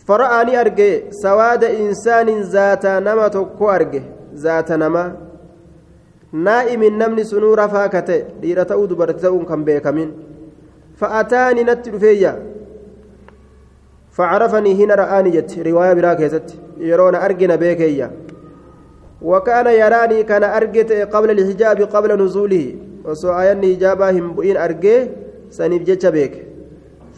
[0.06, 4.02] فرآني أرجع سواد إنسان ذات نما تكو أرجع
[4.34, 5.16] ذات نما.
[6.32, 10.10] نائم النمن سنور فاكته ديرة تؤد برتون كم بيكمين.
[10.96, 12.53] فأتاني نتلفيا
[14.16, 16.48] فعرفني هنا رآني جت رواية براكزت
[16.90, 18.08] يرون أرجنا بيكيا.
[19.22, 22.66] وكان يراني كان أرجت قبل الحجاب قبل نزوله.
[23.04, 24.98] وسؤالني إجابة بؤين أرجع
[25.56, 26.34] سنيف جتش بيك.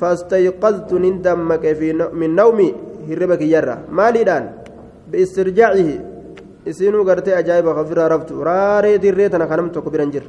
[0.01, 1.89] فاستيقظت نندمك في
[2.21, 2.69] من نومي.
[3.09, 3.77] هربك يرى.
[3.99, 4.45] ماليدان
[5.11, 5.91] بإسترجاعه.
[6.67, 10.27] isinuu gartee ajaa'iba kafirraa raftu raaree dirree tana kanam tokko biran jira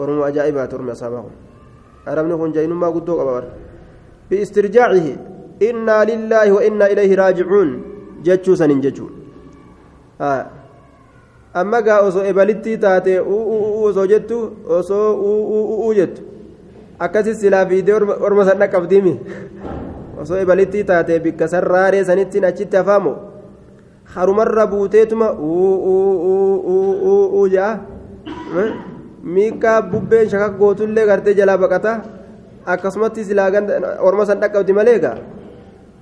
[0.00, 1.34] oromoo ajaa'ibaati ormi asaabaa kun
[2.12, 3.48] arabni kun jaynummaa guddoo qaba bara
[4.30, 5.14] biistirjaacihi
[5.68, 7.70] innaa lillaahi wa innaa ilayhi raajicuun
[8.28, 9.08] jechuu sanin jechuu
[11.62, 13.12] amma gaa osoo ebalittii taate
[13.88, 14.38] osoo jettu
[14.78, 15.08] osoo
[15.86, 16.22] uu jettu
[16.98, 17.94] akkasis silaa fiidee
[18.28, 19.14] orma san dhaqqabdiimi
[20.22, 23.12] osoo ebalittii taate bikka san raaree sanittiin achitti hafaamu
[24.16, 27.78] harumarra buuteetuma uu ja'a
[29.36, 31.92] miikaa bubbeen shakak gootullee gartee jalaa baqata
[32.66, 33.50] akkasumatti silaa
[34.00, 35.18] orma san dhaqqabdi malee gaa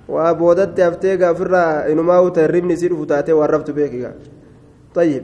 [0.07, 4.13] waa boodatti haftee gaa ofirraa inumaa uta ribni isii dhufu taatee waan raftu beekiga
[4.93, 5.23] طيب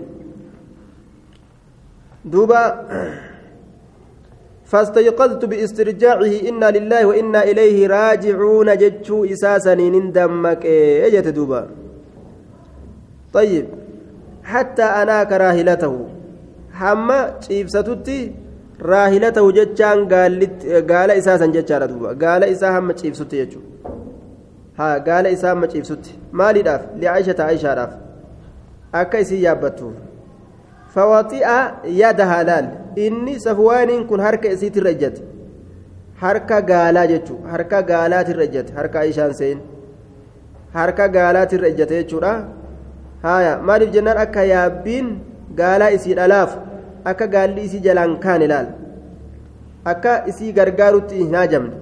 [2.26, 2.64] دوبا
[4.66, 10.66] فاستيقظت باسترجاعه إنا لله وإنا إليه راجعون جتشو إساسا ندمك
[11.06, 11.62] إجت دوبا
[13.34, 13.66] طيب
[14.44, 15.96] حتى أنا كراهلته
[16.74, 18.20] حما تشيفستي
[18.82, 22.16] raahila ta'u jechaan eh, gaala isaa san jechaadha duuba.
[22.16, 23.80] Gaala isaa hamma ciibsutti jechuudha
[24.80, 26.20] haa gaala isaa hamma ciibsutti.
[26.32, 26.84] Maaliidhaaf?
[27.00, 27.94] Li'aayishata aayishaadhaaf.
[29.02, 29.94] Akka isii yaabbattu.
[30.94, 31.58] Fawaxi'a
[32.02, 32.70] yaada halaal.
[32.96, 35.22] Inni safuwaaniin kun harka isiitirra ijjate
[36.24, 37.50] harka gaalaa jechuudha.
[37.52, 39.60] Harka gaalaatirra ijjate harka aayishaan seen
[40.74, 42.34] harka gaalaatirra ijjate jechuudha.
[43.28, 45.14] Haaya maaliif jennaan akka yaabbiin
[45.62, 46.69] gaalaa isii dhalaafu.
[47.06, 48.68] Akka gaalli isii jalaan kaan ilaal.
[49.86, 51.74] Akka isii gargaarutti hin haajamne.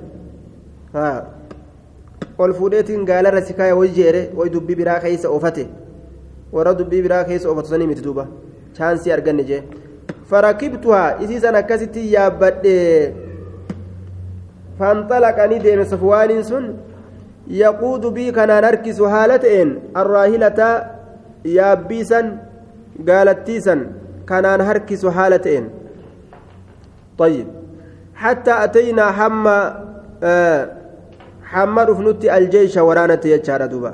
[2.38, 5.68] Ol fuudheetiin gaalarra si kaaya way jeere way dubbii biraa keessa oofate
[6.54, 8.28] warra dubbii biraa keessa oofatu sanii miti duuba.
[8.78, 9.64] Chaansii arganne jee.
[10.30, 12.76] Farakibtuhaa isii san akkasitti yaabbadhe.
[14.80, 16.66] Fanxalaqanii deeme safwaaniin sun
[17.62, 20.68] yaquudu bii kanaan harkisu haala ta'een arraahilata
[21.58, 22.28] yaabbiisan
[23.10, 25.70] gaalattiisan kanaan harkisu haala ta'een
[27.18, 27.48] طيب.
[28.16, 29.86] حتى أتينا حما
[30.24, 30.70] آه
[31.44, 33.94] حما رفنت الجيش ورانت يجار دوبا.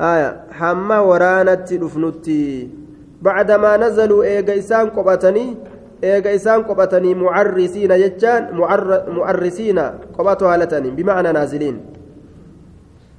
[0.00, 0.40] آية.
[0.52, 2.26] حما ورانت رفنت
[3.22, 5.56] بعدما نزلوا إيجا إسان قبتني
[6.04, 9.78] إيجا إسان قبتني معرسين يجان معر معرسين
[10.18, 11.80] قبتها هالتني بمعنى نازلين.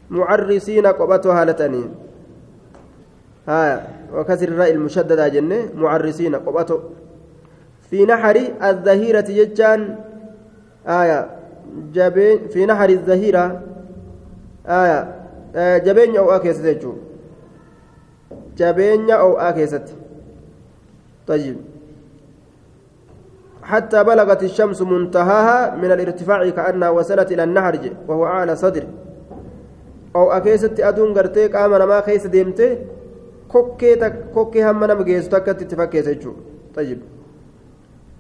[0.10, 1.84] معرسين قبتها هالتني
[3.50, 4.03] آية.
[4.14, 6.80] وكسر الراء المشددة جنة معرسين قبته
[7.90, 9.96] في نحر الظهيرة يجان
[10.88, 11.30] آية
[11.94, 13.62] جبين في نحر الظهيرة
[14.68, 15.16] آية
[15.56, 16.94] آه جبين أو أكيست يجو
[18.58, 19.84] جبين أو أكيست.
[21.28, 21.58] طيب.
[23.64, 28.84] حتى بلغت الشمس منتهاها من الارتفاع كأنها وصلت إلى النهر وهو أعلى صدر.
[30.16, 32.78] أو أكيست أدون قرتيك آمن ما كيس ديمتي
[33.54, 36.42] kokkee hamma nama geessu takkatti itti fakkeessa jechuudha.
[36.76, 37.02] Tajaajib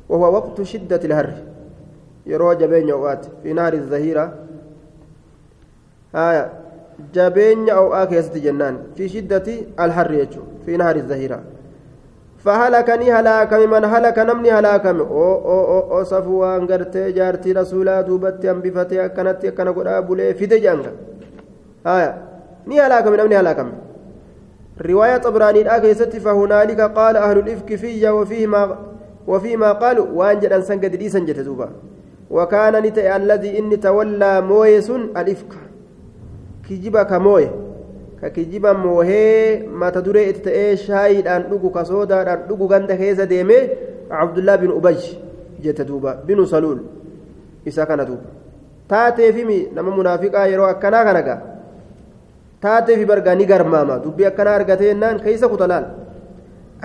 [0.09, 1.33] wahuwa waqtu shiddati laharri
[2.31, 4.29] yeroo jabeenya ho'aati fi naari zahiiraa
[6.13, 6.43] haya
[7.13, 8.75] jabeenya ho'aa keessatti jennaan.
[8.95, 10.51] Fi shiddati alharri jechuudha.
[10.65, 11.41] Fi naari zahiiraa
[12.43, 15.03] fahalakanii halaakame man halaka namni halaakame.
[15.03, 20.91] Oo safuu waan gartee jaartii rasuulaa duubatti hambifatee akkanatti akkana godhaa bulee fide jaanga
[21.83, 22.13] haaya.
[22.67, 23.71] Ni halaakame namni halaakame.
[24.81, 28.77] رواية طبراني الآكيست فهنالك قال أهل الإفك في وفيهما
[29.27, 31.69] وفيما قالوا وأنجد أن سنجد لي سنجد دوبا
[32.31, 35.53] وكان نتأ الذي إني تولى مويس الإفك.
[36.69, 37.49] كجبا كموي
[38.21, 43.69] ككجبا موهي ما تدري اتتأي شايد أن لقو كسودا أن لقو غند كيزا ديمي
[44.11, 44.97] عبد الله بن أبي
[45.63, 46.81] جت دوبا بن سلول.
[47.67, 48.21] إسا كان دوبا
[48.89, 51.52] تاتي فيمي نما منافقا يرو أكنا كنكا.
[52.63, 55.85] Taatee fi bargaa ni garmaama dubbii akkanaa argatee jennaan keessa kuta laal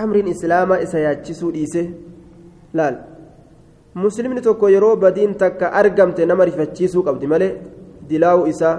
[0.03, 1.83] amriin islaamaa isa yaachisuu dhiise
[2.79, 2.95] laal
[4.03, 7.51] muslimni tokko yeroo badiin takka argamte nama rifachiisuu qabdi malee
[8.09, 8.75] dilaa'uu isaa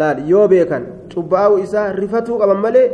[0.00, 2.86] laal yoo beekan cubbaa'uu isaa rifatuu qaban malee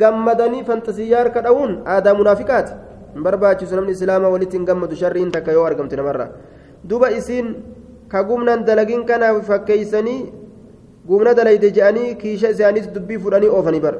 [0.00, 2.72] gammadanii fantasiyyaa harka dha'uun aadaa munaafiqaati
[3.14, 6.28] hin barbaachisu namni islaamaa walitti hin gammadu sharriin takka yoo argamte namarraa
[6.90, 7.48] duba isiin
[8.12, 10.20] ka gumnaan dalagiin kana fakkeeysanii
[11.08, 13.98] gumna dalayde je'anii kiisha isaaniis dubbii fudhanii oofanii bara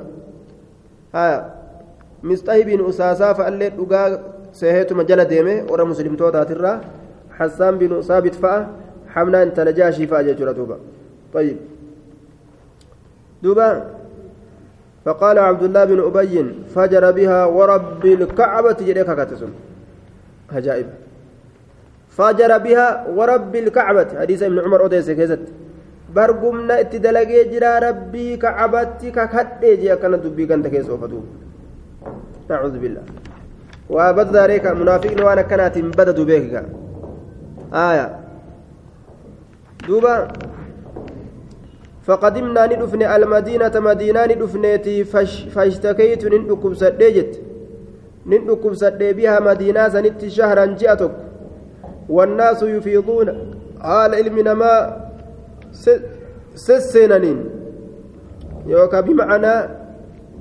[1.13, 1.39] haya
[2.23, 4.07] misxahibiin usaasaa fa'allee dhugaa
[4.61, 6.77] seeheetuma jala deeme warra muslimtootaatirraa
[7.39, 8.61] hassaan bin saabit fa'a
[9.17, 10.79] hamnaa intala jaashii fa'a jechuudha duuba
[11.35, 11.57] طيب
[13.43, 13.85] دوبا
[15.05, 19.53] فقال عبد الله بن أبي فجر بها ورب الكعبة جريك كاتسون
[20.53, 20.87] عجائب
[22.09, 25.41] فجر بها ورب الكعبة حديث ابن عمر أوديس كيزت
[26.19, 31.23] bargumna itti dalagee jira rabbii kacabatti kakadhee jee akkana dubbii ganda keessa oofatu
[32.49, 33.05] nacuudhu billah
[33.97, 36.63] waa baddaaree ka munaafiqni waan akkanaatiin badadu beekika
[37.87, 38.07] aya
[39.89, 40.15] duuba
[42.09, 47.33] فقدمنا ندفن المدينة مدينة ندفنيتي فش فاشتكيت نندكم سديجت
[48.27, 51.15] نندكم سدي بها مدينة سنت شهرا جاءتك
[52.09, 53.29] والناس يفيضون
[53.83, 54.73] حال علمنا ما
[58.67, 59.69] يوكا بمعنى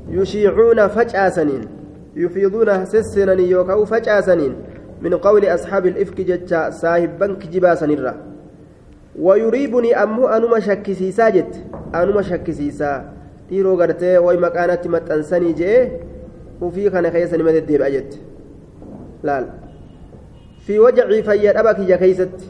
[0.10, 1.64] يشيعون فجأسنين.
[2.16, 4.54] يفيضون سسينانين يوكا فجأسنين.
[5.02, 8.14] من قول أصحاب الإفك جتا صاحب بنك جباسنيرا
[9.20, 11.54] ويريبني أمه أنما شكسيسا جت.
[11.96, 13.18] أنما شكسيسا.
[13.50, 15.80] dhiiroo gartee way maqaanatti maxxansanii jee
[16.62, 18.18] ufii kana keessa nima deddeebi'a jette
[19.24, 19.46] laal
[20.66, 22.50] fi wajacii fayyadhaba kiyya keeysatti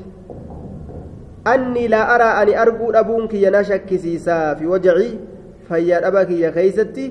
[1.54, 5.20] أني لا أرى أني أرجو أبون كي نشكسيسا في وجعي
[5.68, 7.06] فيا أبا كي كيستي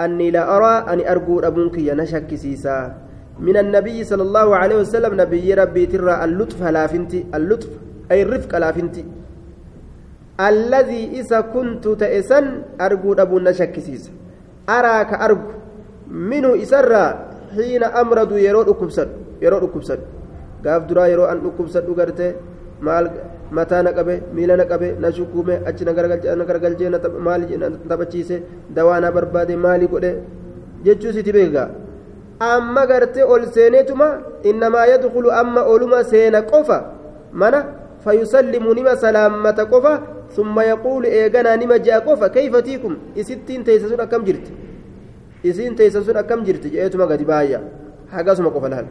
[0.00, 2.76] أني لا أرى أني أرجو أبون كي نشكسيسا
[3.40, 7.68] من النبي صلى الله عليه وسلم نبي ربي ترى اللطف لافنتي اللطف
[8.10, 9.04] أي الرفق لافنتي
[10.40, 12.46] الذي إذا كنت تأسن
[12.80, 14.10] أرجو أبون نشكسيسا
[14.68, 15.50] أراك أرجو.
[16.30, 17.04] منه إسرى
[17.56, 19.08] حين أمرض يرو أكبسد
[19.42, 20.00] يرو أكبسد
[20.64, 22.32] قاف درا يرو أن أكبسد أغرته
[22.82, 23.06] maal
[23.56, 26.88] mataa na qabe miila na qabe na shukuume achi na garagalchee
[27.26, 27.46] maali
[27.88, 28.42] taphachiise
[28.74, 30.12] dawaa na barbaade maali godhe.
[30.84, 31.68] Jechuu siti beekaa?
[32.40, 34.06] Amma gartee ol seeneetuma
[34.42, 36.78] innamaa yadkulu amma oluma seena qofa
[37.32, 37.64] mana
[38.04, 39.92] fayusallimu nima salaammata qofa
[40.34, 42.96] summa yaquulu eeganaa nima je'a qofa kayfa tiikum?
[43.14, 44.52] Isittiin teeysa sun akkam jirti?
[45.44, 47.60] Isiin teeysa sun akkam jirti je'eetuma gadi baayya
[48.10, 48.86] hagasuma qofa laal.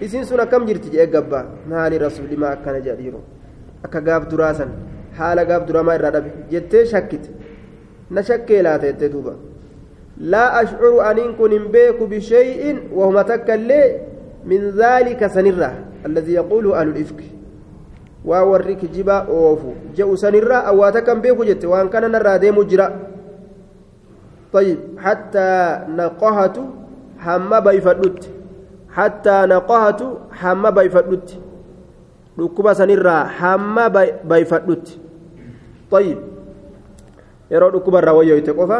[0.00, 3.37] Isiin sun akkam jirti je'e gabbaa maali rasuuli maa akkana jedha dhiiroo
[3.84, 4.70] akka gaaf duraa san
[5.18, 7.30] haala gaaf duramaa irraa dhabe jettee shakkite
[8.10, 9.34] na shakkee laata jettee duuba
[10.34, 13.88] laa ashcuru aniin kun hin beeku bishay'in wahuma takka illee
[14.52, 15.74] min dhaalika sanirraa
[16.10, 17.28] alladii yaquulu ahlu lifki
[18.30, 22.64] waa warri kijibaa oofu je'u sanirraa awwaa takka hin beeku jette waan kana narraa deemu
[22.72, 22.88] jira
[24.52, 26.56] طيب حتى نقهت
[27.18, 28.30] حما بيفدت
[28.96, 30.00] حتى نقهت
[30.32, 31.28] حما بيفدت
[32.38, 33.90] dhukkuba sanirraa hamma
[34.30, 34.94] bayfadhutti
[35.90, 36.18] طيب
[37.50, 38.78] yeroo dhukkuba irraa wayyoyte qofa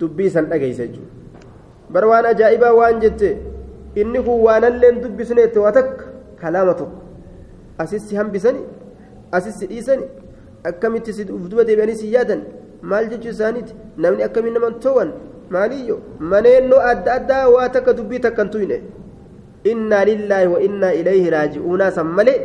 [0.00, 1.10] dubbii san dhageeysa jechuudha
[1.94, 3.30] bar waan ajaa'ibaa waan jette
[4.00, 6.04] inni kun waanalleen dubbisneette waa takka
[6.42, 7.00] kalaama tokko
[7.84, 8.60] asissi hambisani
[9.38, 10.04] asissi dhiisani
[10.70, 12.42] akkamitti si duba deebi'anii si yaadan
[12.92, 15.10] maal jechuu isaaniiti namni akkamiin naman to'an
[15.56, 15.96] maaliyyo
[16.32, 18.80] maneennoo adda addaa waa takka dubbii takkan tuyne
[19.72, 22.38] innaa lillaahi wa innaa ilayhi raaji'uunaa san malee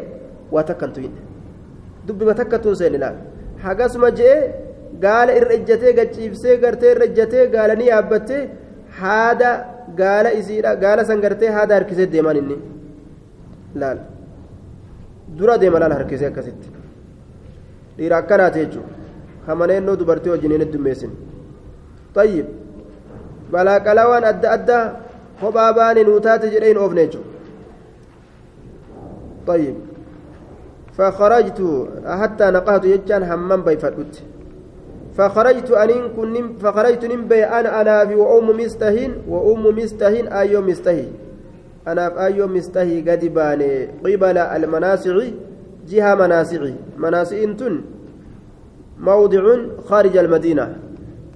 [0.53, 1.21] waa takkan tuyne
[2.07, 2.35] dubbiba
[2.81, 3.15] seen ilaal
[3.65, 4.41] hagasuma je'ee
[5.05, 8.41] gaala irra ejjatee gachiibsee gartee irra ejjatee gaala ni yaabbattee
[8.99, 9.51] haada
[10.01, 12.57] gaala isiidha gaala san gartee haada harkisee deeman inni
[13.81, 13.99] laal.
[15.37, 16.67] Dura deema laal harkisee akkasitti.
[17.97, 18.89] Dhiira akkanaati jechuudha
[19.47, 21.11] hamaneennoo dubartii wajjin hin heddummeessin
[22.13, 22.47] tayyib
[23.51, 24.83] balaaqalawaan adda addaa
[25.41, 27.29] kophaa baane nuu taate jedhee hin oofne jechuudha
[29.49, 29.94] tayyib
[30.97, 31.59] فخرجت
[32.05, 34.13] حتى نقهت يجان همم بيفدت
[35.17, 41.07] فخرجت أنين كن فخرجت نمبي أنا أنا في وأم مستهين وأم مستهين أيو مستهي.
[41.87, 45.15] أنا في أيو مستهي قد باني قبل المناسع
[45.89, 47.81] جهة مناسعي مناسع تن
[48.99, 49.43] موضع
[49.87, 50.75] خارج المدينة.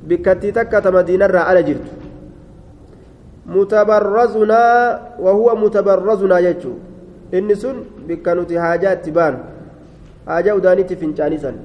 [0.07, 1.87] بكتي تكة مدينة على جرت.
[3.45, 4.63] متبرزنا
[5.19, 6.73] وهو متبرزنا يجو.
[8.07, 9.37] bikka nuti haajaa itti baanu
[10.25, 11.55] haajaa udaanitti fincaanisan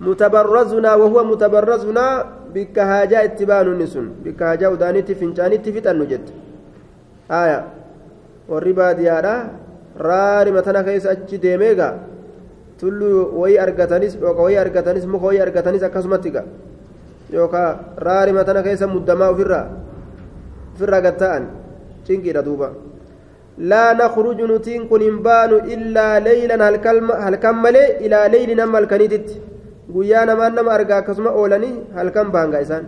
[0.00, 6.32] mutabarrazunaa wahuwa mutabarrazunaa bikka haajaa itti baanu inni sun bikka haajaa udaanitti fincaanitti fixannu jette
[7.28, 7.64] haya
[8.48, 9.34] warri baadiyyaadha
[10.06, 11.88] raari matana keessa achi deemeega
[12.80, 16.44] tulluu wayii argatanis yookaan wayii argatanis muka wayii argatanis akkasumatti ga
[17.32, 19.66] yookaan raari matana keessa muddamaa ofirraa
[20.74, 21.44] ofirraa gatta'an
[22.06, 22.70] cinqiidha duuba.
[23.57, 26.55] لا نخرج نتين كن بان إلا ليلا
[27.27, 29.29] هل كم ملي إلى ليل نما الكنيدت
[29.95, 32.83] قيانا ما نما أرقا كسما أولاني هل كم بانغا إسان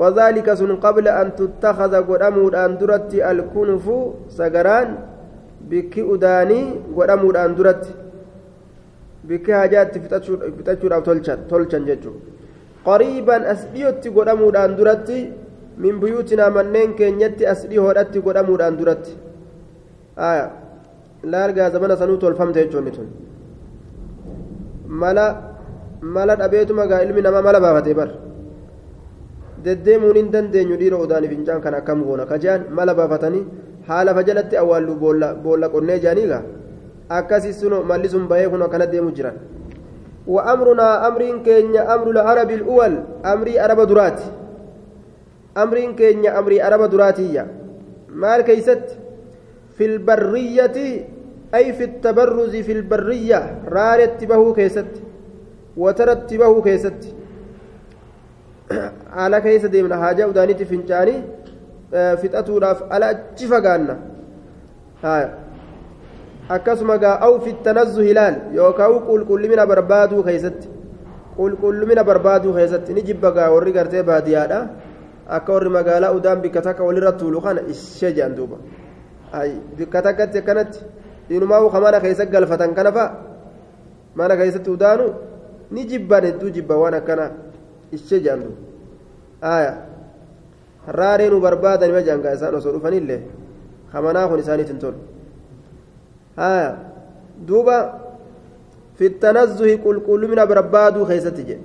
[0.00, 3.84] وذلك سن قبل أن تتخذ قدامود أن درت الكنف
[4.38, 4.88] سقران
[5.70, 6.60] بك أداني
[6.96, 7.84] قدامود أن درت
[9.28, 9.90] بك حاجات
[10.58, 12.12] فتشور أو تلشن تلشن ججو
[12.88, 15.08] قريبا أسديوت قدامود أن درت
[15.82, 17.80] من بيوتنا منين كينيتي أسديه
[20.18, 20.50] قدامود أن درت aya
[21.32, 23.08] laalgaa zamana sanuu tolfamte jechuun tun
[24.86, 25.26] mala
[26.02, 28.08] mala dhabeetuma gaa ilmi namaa mala baafate bar
[29.64, 33.44] deddeemuun hin dandeenyu dhiira odaanii fincaan kan akkam goona kajaan mala baafatanii
[33.88, 34.94] haala fa jalatti awwaallu
[35.44, 36.42] boolla qonnee jaanii gaa
[37.18, 39.36] akkasii sun malli sun bahee kun akkana deemu jiran
[40.26, 42.92] وأمرنا أمر كينيا أمر العرب الأول
[43.24, 44.20] أمري عرب درات
[45.56, 47.46] أمر كينيا أمري عرب دراتية
[48.08, 48.84] مال كيست
[49.79, 50.77] في البرية
[51.55, 54.93] أي في التبرز في البرية رارت به كيست
[55.77, 57.01] وترت به كيست
[59.11, 61.15] على كيس ديمنا حاجة ودانيتي فنجاني
[61.91, 63.07] فتأتو راف على
[66.49, 70.67] akkasuma gaa aw fi tanazzuhi laal yookaan qulqullimina barbaaduu keessatti
[71.37, 74.59] qulqullimina barbaaduu keessatti ni jibba gaa warri gartee baadiyyaadha
[75.37, 78.57] akka warri magaalaa udaan bikka takka walirra tuulu kana ishee jedhan duuba
[79.77, 80.79] bikka takkatti akkanatti
[81.29, 83.09] inumaa mana keessatti galfatan kana fa'a
[84.15, 85.05] mana keessatti udaanu
[85.71, 87.29] ni jibban hedduu jibba waan akkana
[87.91, 88.57] ishee jedhan duuba
[89.53, 89.77] aayaa
[90.99, 93.21] raaree nu barbaadan ima jedhan gaa isaan osoo dhufanillee
[93.91, 94.99] kamanaa kun isaaniitiin tolu.
[96.39, 96.77] ها
[97.47, 97.99] دوبا
[98.97, 101.57] في التنزه قل قل من بربادو خيستي جي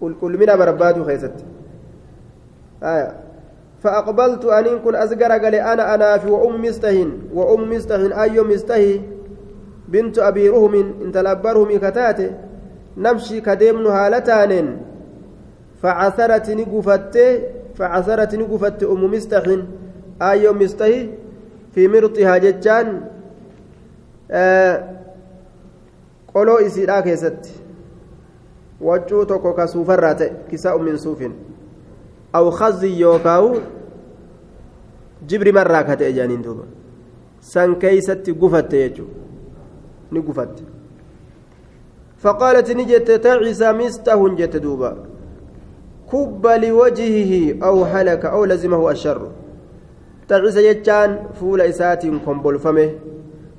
[0.00, 0.12] قل
[3.86, 9.00] فأقبلت أن كن قال أنا أنا في وأم مستهن وأم مستهن أي مستهي
[10.50, 12.30] ruhumin intala abbaa ruhumii kataate
[12.96, 14.68] namshii kadeemnu haala taaneen
[15.82, 17.16] فعثرت نقفت
[17.78, 19.44] فعثرت نقفت أم مستح
[20.22, 21.10] آيو مستحي
[21.74, 23.00] في مرطها جتان
[24.30, 24.84] آه
[26.36, 27.42] إسيرا كيست.
[28.80, 31.22] وجو توكو كسوفرات كساء من صوف
[32.34, 32.50] أو
[35.28, 36.64] خزي يوكاو جبري مرة كتئ جانين دوبا
[37.40, 39.04] سان كيست قفت يجو
[40.12, 40.62] نقفت
[42.18, 44.96] فقالت نجت تعس مسته جت دوبا
[46.12, 49.30] كب لوجهه أو هلك أو لزمه الشر
[50.28, 52.90] تعس يجان فول إسات كمبل فمه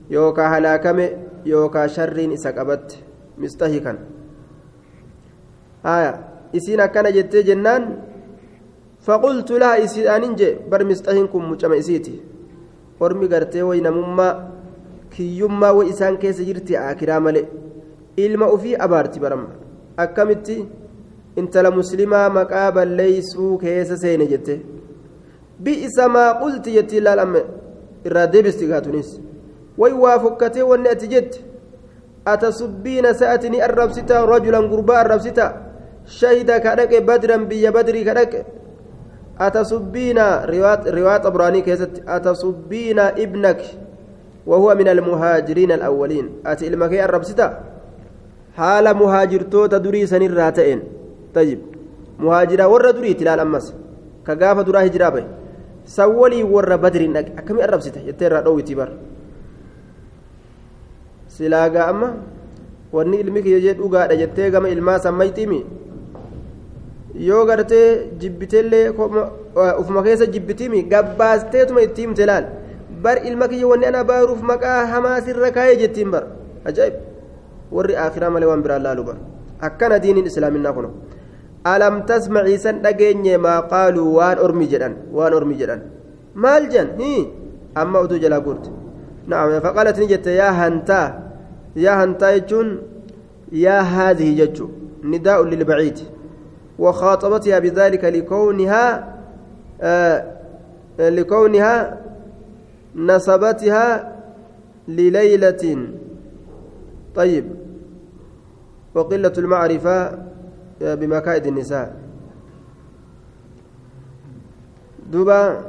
[0.10, 1.10] يوكا هلاكمه
[1.46, 2.98] يوكا شر إسكبت
[3.38, 3.98] مستهكا
[5.86, 6.14] آية
[6.56, 7.98] إسينا كان جت جنان
[9.08, 12.16] فقلت لها إسيان إنجي بر مستهنكم مجمع إسيتي
[13.00, 14.34] ormi gartee waynamummaa
[15.14, 17.46] kiyyummaa way isaan keessa jirti akiraa malee
[18.24, 19.50] ilma ufii abaarti barama
[20.04, 20.56] akkamitti
[21.42, 24.56] intala muslimaa maqaa balleeysuu keessa seene jette
[25.64, 27.42] bi'isa maa qulti jetti ilaal amma
[28.10, 29.14] irraa deebisti gaatunis
[29.84, 31.46] way waa fokkatee wanni ati jette
[32.34, 35.46] atasubbiina sa'ati ni arrabsita rajulan gurbaa arrabsita
[36.20, 36.76] shahida ka
[39.42, 40.20] أتصبين
[40.88, 43.62] رواية طبراني كيست أتصبين ابنك
[44.46, 46.30] وهو من المهاجرين الأولين.
[46.46, 47.64] أتي المكي الربستا
[48.58, 50.80] حال مهاجرتو تدري سنين راتئين
[51.36, 51.60] طيب.
[52.20, 53.74] مهاجرة ور دري تلال أمس.
[54.28, 55.24] كقافة درا هجرا بي.
[55.86, 57.04] سولي ور بدر
[57.38, 58.90] أكمي الربستا يترى روي تبر
[61.30, 62.14] سلاقا أما.
[62.92, 64.70] wanni ilmi kiyya jee dhugaadha jettee gama
[67.30, 68.90] yoo gartee jibbitellee
[69.80, 72.46] ufuma keessa jibbitimi gabbaasteetuma itti himte laal
[73.04, 76.24] bar ilma kiyya wanni ana baaruuf maqaa hamaa sirra kaayee jettiin bar
[76.70, 76.96] ajaa'ib
[77.76, 79.18] warri akhiraa malee waan biraan laalu bar
[79.68, 80.90] akkana diiniin islaaminaa kuno
[81.74, 85.82] alam tasmacii san dhageenye maa qaaluu waan ormi jedhan waan ormi jedhan
[86.44, 87.14] maal jan hi
[87.84, 88.70] amma utuu jalaa guurte
[89.32, 91.08] na'am faqaalat ni jette yaa hantaa
[91.86, 92.70] yaa hantaa jechuun
[93.66, 94.70] yaa haadhihi jechuu
[95.14, 96.06] nidaa'un lilbaciidi
[96.80, 99.16] وخاطبتها بذلك لكونها
[99.82, 100.38] آه
[101.00, 101.98] لكونها
[102.96, 104.16] نسبتها
[104.88, 105.88] لليلة.
[107.16, 107.46] طيب.
[108.96, 110.20] وقلة المعرفة
[110.82, 111.96] بمكائد النساء.
[115.12, 115.62] دوبا.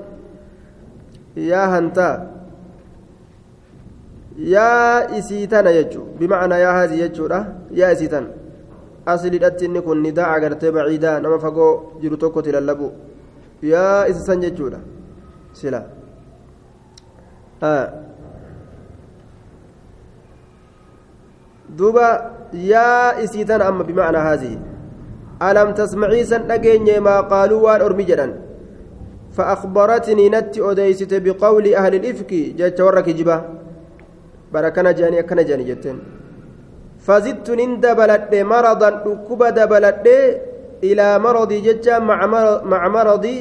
[1.36, 2.30] يا هنتا.
[4.38, 6.04] يا إسيتنا يجو.
[6.20, 7.26] بمعنى يا هذه يجو
[7.70, 8.37] يا إسيتنا
[9.12, 12.88] asliidhatti inni kun nidaa agartee baciidaa nama fagoo jiru tokkotti lallabu
[13.72, 14.80] yaa isa san jechuudha
[15.60, 15.80] sila
[21.78, 22.08] duuba
[22.72, 24.58] yaa isii tana amma bimacnaa haazii
[25.48, 28.34] alam tasmacii san dhageenye maa qaaluu waan ormi jedhan
[29.38, 33.36] فأخبرتني نت أديست بقول أهل الإفك جت ورك جبا
[34.52, 35.98] بركنا جاني أكنا جاني جتين
[37.08, 40.06] فزدت ندبلت مرضا ركوب دبلت
[40.84, 42.20] إلى مرضي ججا مع
[42.72, 43.36] مع مرضي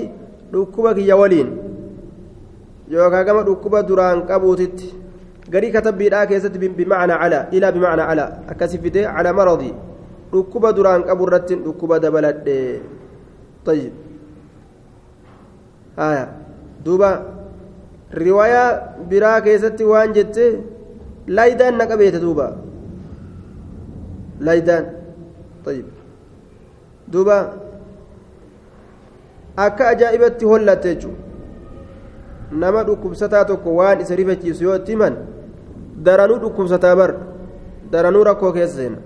[0.55, 1.49] ركوبك يا ولين
[2.88, 4.80] يوكا كما ركوب دران قبوتت
[5.53, 8.26] غري كتب بيدا كيست بمعنى على إلى بمعنى على.
[8.49, 9.72] أكسفته على مرضي.
[10.34, 12.38] ركوب دران قبرت ركوب دبلت
[13.65, 13.93] طيب.
[15.99, 16.26] آية.
[16.86, 17.11] دوبا.
[18.13, 18.63] رواية
[19.09, 20.38] برا كيست وان جت
[21.28, 22.66] لايدان نقبيت دوبا.
[24.40, 24.86] Laydaan
[25.66, 25.86] طيب
[27.08, 27.38] duuba
[29.58, 31.22] akka ajaa'ibatti hollatte jechuudha
[32.52, 35.16] nama dhukkubsataa tokko waan isa rifachiisu yoo itti himan
[36.06, 37.12] daranuu dhukkubsataa bar
[37.92, 39.00] daranuu rakkoo keessa seena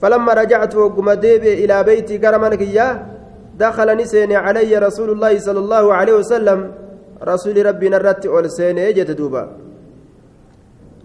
[0.00, 3.06] فلما رجعت وقم ديبي إلى بيتي كرما كيا
[3.56, 6.58] دخل نسين علي رسول الله صلى الله عليه وسلم
[7.22, 9.42] رسول ربي نرت أولسين يجت دوبا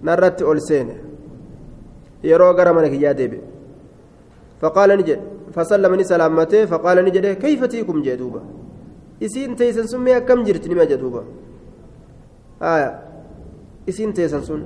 [0.03, 0.87] نرت أولسين
[2.23, 3.39] يرو كرما كيا ديبي
[4.61, 5.19] فقال نجد
[5.55, 8.41] فسلمني سلامته فقال نجد كيف تيكم جدوبا
[10.19, 11.21] akkam jirti nima jedhuuba
[12.59, 12.89] haya
[13.89, 14.61] isiin teeysan sun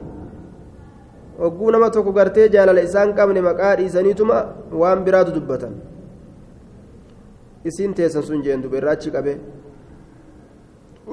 [1.40, 4.38] hogguu nama tokko gartee jaalala isaan qabne maqaa dhiisaniituma
[4.82, 5.74] waan biraatu dubbatan
[7.70, 9.38] isiin teeysan sun jeen duba irraa achi qabee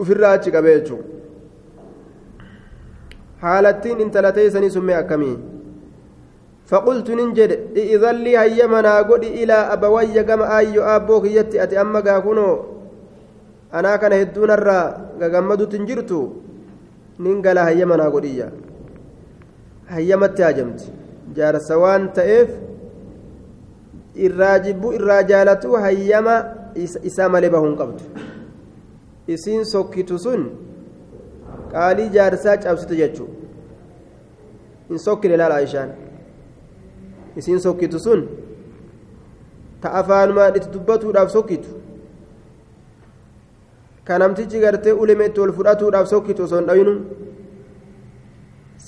[0.02, 1.02] ufirraa achi qabee jechuun
[3.42, 5.36] haalattiin intala teeysanii sun mee akkamii
[6.72, 12.00] فقلت ننجد إذا لي هيا منا قد إلى أبوي كما أيو أبوك يتي أتي أما
[12.00, 12.48] كاكونو
[13.76, 14.80] أنا كان هدون الرا
[15.32, 16.20] غمدو تنجرتو
[17.20, 18.48] ننقل هيا منا قد إيا
[19.92, 20.92] hayyamatti haajamti
[21.36, 22.50] jaarsa waan ta'eef
[24.26, 26.36] irraa jibbu irraa jaalatu hayyama
[27.10, 28.04] isaa malee bahuun qabdu
[29.36, 30.46] isiin sokkitu sun
[31.74, 33.36] qaalii jaarsaa cabsite jechuudha
[34.88, 35.92] hin sokkine laala ishaan
[37.36, 38.28] isiin sokkitu sun
[39.80, 41.68] ta afaanumaan itti dubbatuudhaaf sokkitu
[44.04, 46.94] ka namtichi gartee uleme itti ol fudhatuudhaaf sokkitu osoo hin dhayinu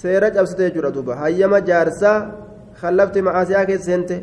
[0.00, 2.16] seera cabsite jechuudha duuba hayyama jaarsaa
[2.80, 4.16] kallafte macaasiyaa keessa seente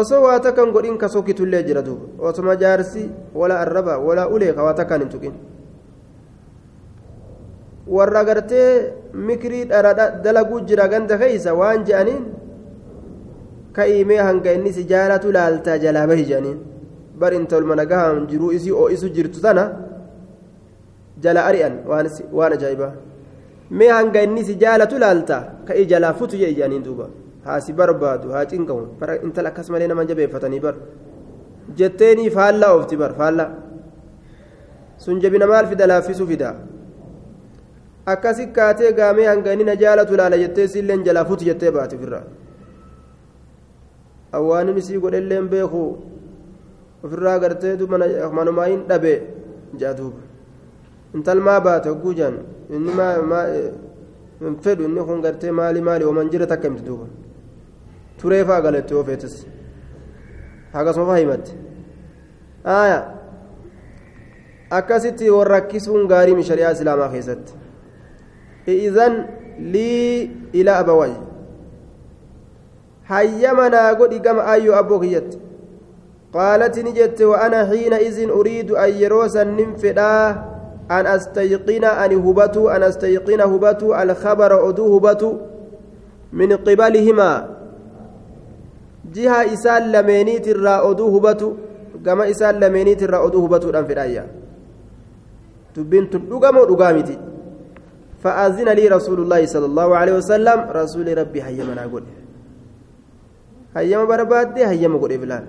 [0.00, 4.62] osoo waa takkan godhin ka sokkitullee jira duuba osoma jaarsi wala arraba wala ulee ka
[4.66, 5.34] waa takkaan hin tuqin
[7.86, 9.64] warra gartee mikrii
[10.24, 12.24] dalaguu jira ganda keeysa waan je'aniin
[13.76, 16.58] ka iimee hanga inni si jaalatu laaltaa jalaa bahi je'aniin
[17.20, 19.64] bar intalma nagahaan jiruu isii oo'isu jirtu tana
[21.22, 21.74] jala ari'an
[22.38, 22.92] waan ajaa'ibaa
[23.78, 27.06] mee hanga inni si jaalatu laaltaa ka i jalaa futu jee je'aniin duuba
[27.46, 30.74] haa si barbaadu haa cinqamu bara intala akkas malee nama jabeeffatanii bar
[31.78, 33.50] jetteenii faallaa oofti bar faallaa
[35.04, 36.54] sun jabina maal fida laaffisuu fidaa
[38.12, 42.24] akkasi kaatee gaamee hanga inni na jaalatu laala jettee siilleen jalaa futu jettee baate ofirraa
[44.38, 45.82] awwaanin isii godhelleen beeku
[47.04, 47.74] ofirraa gartee
[48.38, 49.14] manumaa hin dhabe
[49.82, 50.22] jaa duuba
[51.14, 52.38] intalmaa baate hogguu jaan
[52.70, 52.92] inni
[54.40, 57.06] hin fedhu inni kun gartee maali maali ooman jira takka himti duuba
[58.22, 59.36] turee faa galatti yoo feetes
[60.72, 61.52] hagasuma faa himatte
[62.78, 62.98] aaya
[64.80, 67.65] akkasitti warrakkisuun gaarii shari'aa islaamaa keessatti
[68.68, 69.26] إذن
[69.58, 71.12] لي إلى أبوي.
[73.06, 75.38] هيمنا قد قم أيو أبوك يت.
[76.34, 80.28] قالت نجت وأنا حينئذ أريد أن يروس النمفدا
[80.90, 85.30] أن أستيقن أن هبتو أن أستيقن هبتو الخبر أدو هبتو
[86.32, 87.48] من قبلهما.
[89.14, 91.52] جهة إسال لمينيت الرا أدو هبتو
[92.04, 94.26] كما إسال لمينيت الرا أدو هبتو الأنفدايا
[95.74, 97.18] تبين تلقم ودقامتي
[98.26, 102.02] فأذن لي رسول الله صلى الله عليه وسلم رسول ربي هيما نقول
[103.76, 105.44] هيما بربادي هيما قول بلال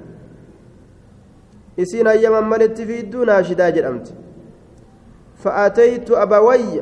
[1.79, 4.07] إسين هيما ملت في الدون شدا جرمت.
[5.41, 6.81] فأتيت أبوي.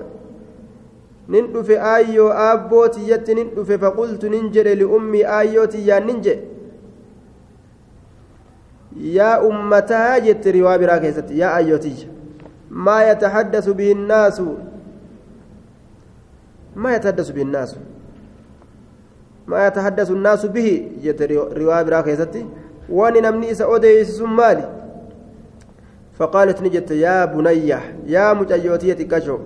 [1.30, 6.40] نندف آيو أبوتي يت نندف فقلت ننجر لأمي آيوتي يا ننجر.
[9.20, 12.08] يا أمتها جت رواب راكزت يا آيوتي.
[12.84, 14.42] ما يتحدث به الناس
[16.76, 17.76] ما يتحدث به الناس.
[19.48, 22.46] ما يتحدث الناس به جت رواية براكيستي
[22.90, 24.70] واني نمني سأوديس سمالي.
[26.20, 27.68] فقالت نجت يا بني
[28.08, 29.38] يا مجيوتية كشو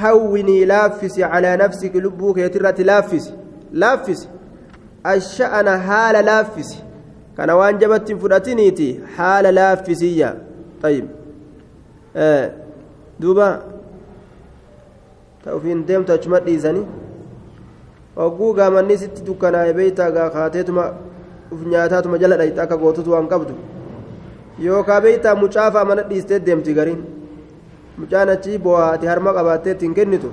[0.00, 3.34] هوني لافسي على نفسك لبوك يترى لافسي
[3.72, 4.28] لافسي
[5.06, 6.78] الشأن حال لافسي
[7.36, 10.38] كان وان جبت فراتنيتي حال لافسية.
[10.82, 11.06] طيب.
[12.16, 12.52] آه
[13.20, 13.62] دوبا
[15.43, 16.85] ta'ufiin deemtu achuma dhiisanii
[18.17, 20.85] hogguu gaamanni sitti dukkanaa'e beeytaa gaa kaateetuma
[21.53, 23.53] uf nyaataatuma jala dhayxa akka gootutu waan qabdu
[24.65, 27.01] yookaa beeytaa mucaafaa mana dhiistee deemti gariin
[27.97, 30.29] mucaan achii bo'aati harma qabaattee ittiin kennitu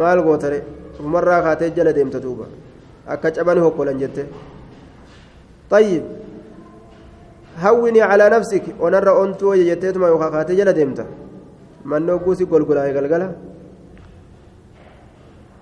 [0.00, 0.64] maal gootare
[0.98, 2.50] ufumarraa kaatee jala deemta duuba
[3.16, 4.26] akka cabani hokkolan jette
[5.70, 6.02] طيب
[7.58, 11.06] هوني على نفسك ونرى أنت ويجتيتما يوكا كاتي جلا ديمتا
[11.84, 12.78] من نوكوسي قول قول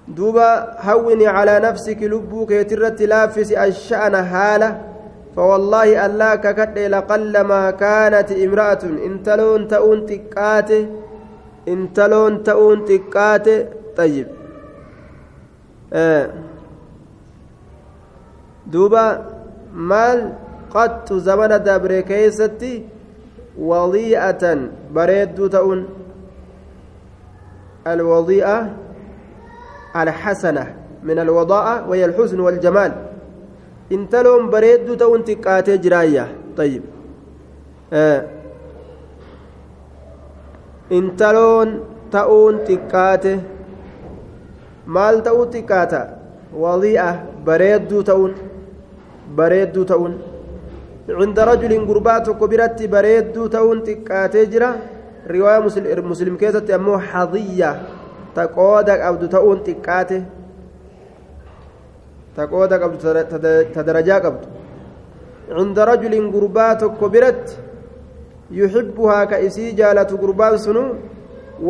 [0.08, 4.82] دوبا هوني على نفسك لبوك يترت لافس الشأن حالة
[5.36, 8.84] فوالله الله ككد لقلما كانت امرأة.
[8.84, 10.90] انتلون تؤون تكاتي
[11.68, 13.66] انتلون تؤون تكاتي
[13.98, 14.28] طيب.
[15.94, 16.30] آه.
[18.68, 19.26] دوبا
[19.74, 20.34] مال
[20.72, 22.86] قد زمن دبر كيستي
[23.60, 24.44] وضيئة.
[24.92, 25.86] بريد تؤون
[27.88, 28.87] الوضيئة
[29.96, 32.92] الحسنة من الوضاءة وهي الحسن والجمال.
[33.92, 36.28] انتلون بريد تون تقاتي جراية
[36.58, 36.82] طيب.
[37.94, 38.22] آه.
[40.92, 41.80] انتلون
[42.12, 43.40] تؤون تقاتي
[44.88, 46.18] مال تؤون تقاتا
[46.56, 48.34] وضيئة بريد تؤون
[49.38, 50.14] بريد تؤون
[51.10, 54.76] عند رجل قربات كبرت بريد تؤون تقاتي جرا.
[55.28, 56.72] رواية مسلم, مسلم كيست
[58.38, 60.22] تقودا قبض تؤون تقاته
[62.38, 62.98] تقودا قبض
[63.76, 64.44] تدرجا قبض
[65.58, 67.46] عند رجل قربات كبرت
[68.60, 70.86] يحبها كإسي جالة قربان سنو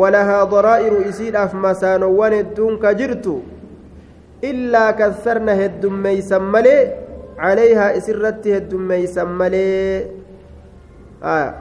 [0.00, 3.26] ولها ضرائر إسيد أف مسانوان الدون كجرت
[4.50, 6.78] إلا كثرنا هدم ميسم ملي
[7.38, 10.06] عليها إسرت هدم ميسم ملي.
[11.22, 11.54] آه.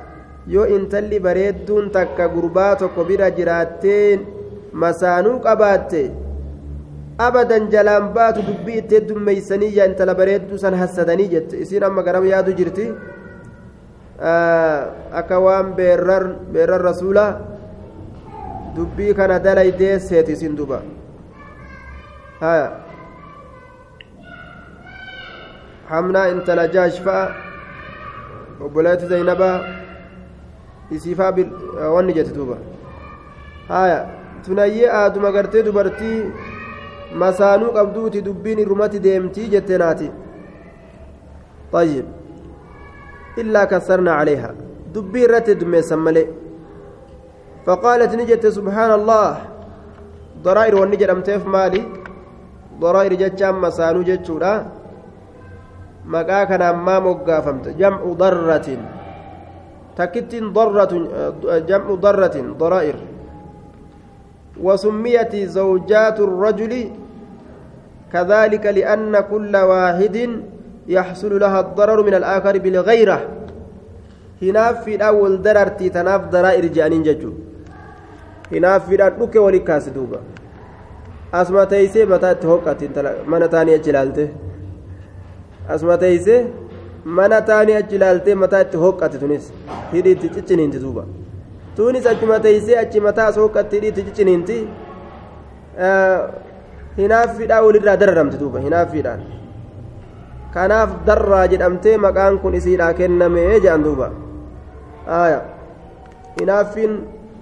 [0.47, 4.21] yoo intalli bareedduun takka gurbaa tokko bira jiraatteen
[4.83, 6.01] masaanuu qabaatte
[7.27, 12.25] abadan jalaan baatu dubbii itti heddummeeysanii yaa intala bareedduu san hassadanii jette isiin amma garam
[12.31, 12.85] yaadu jirti
[15.21, 17.31] akka waan beerran rasuulaa
[18.75, 20.81] dubbii kana dalaydee seeti isin duba
[22.41, 22.67] haya
[25.89, 27.25] hamnaa intala jaash fa'a
[28.65, 29.55] obboleetti zaynabaa
[30.99, 31.31] isiifaa
[31.95, 32.57] wanni jette duuba
[33.73, 33.99] haya
[34.47, 36.21] tunayyee aaduma gartee dubartii
[37.23, 40.09] masaanuu qabduuti dubbiin irrumatti deemtii jette naati.
[41.73, 42.05] طيب
[43.37, 44.49] إلا كسرنا عليها
[44.95, 46.27] دبي رت دميسا ملئ
[47.65, 49.29] فقالت نجت سبحان الله
[50.47, 51.83] ضرائر والنجر أمتيف مالي
[52.79, 54.53] ضرائر جتشام مسانو جتشورا
[56.13, 58.67] مقا كان ما مقافمت جمع ضرة
[59.97, 60.91] تكت ضرة
[61.69, 62.97] جمع ضرة ضرائر
[64.63, 66.89] وسميت زوجات الرجل
[68.13, 70.29] كذلك لأن كل واحد
[70.87, 73.19] يحصل لها الضرر من الآخر بالغيرة
[74.41, 77.33] هناف في الأول دررتي تناف ضرائر جانين ججو
[78.51, 80.19] hinaaf fidhaan dhukke wali kaasi duuba
[81.39, 82.89] asuma teeysee mataa itti hoqqatti
[83.33, 84.25] mana taanii achi ilaalte
[85.75, 86.39] asuma teeysee
[87.19, 88.77] mana taanii achi ilaaltee mataa itti
[91.77, 94.57] tunis achuma teeysee achi mataa as hoqqatti hidhii itti cicciniinti
[97.01, 99.21] hinaaf fidhaa walirraa dararamti duuba hinaaf fidhaan
[100.55, 104.07] kanaaf darraa jedhamtee maqaan kun isiidhaa kennamee jedhan duuba
[106.39, 106.95] hinaaffiin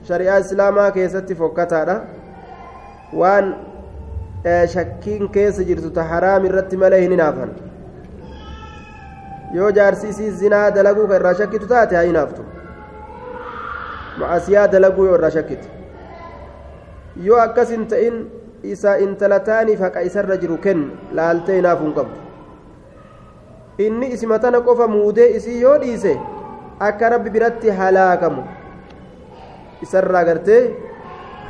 [0.09, 1.95] shari'aa islaamaa keessatti fokkataadha
[3.21, 3.47] waan
[4.73, 7.55] shakkiin keessa jirtu ta haraam irratti malee hin hinaafan
[9.59, 12.41] yoo jaarsi isii zinaa dalaguu ka irraa shakkitu taate haa hinaaftu
[14.19, 15.67] ma'asiyaa dalaguu yoo irraa shakkitu
[17.29, 18.15] yoo akkas hin ta'in
[18.75, 20.87] isa intala taaniif haqa isarra jiru kennu
[21.19, 22.17] laaltee hinaafuu hin qabdu.
[23.85, 26.13] Inni isima tana qofa muudee isii yoo dhiise
[26.87, 28.43] akka rabbi biratti halaakamu
[29.87, 30.61] isarraa gartee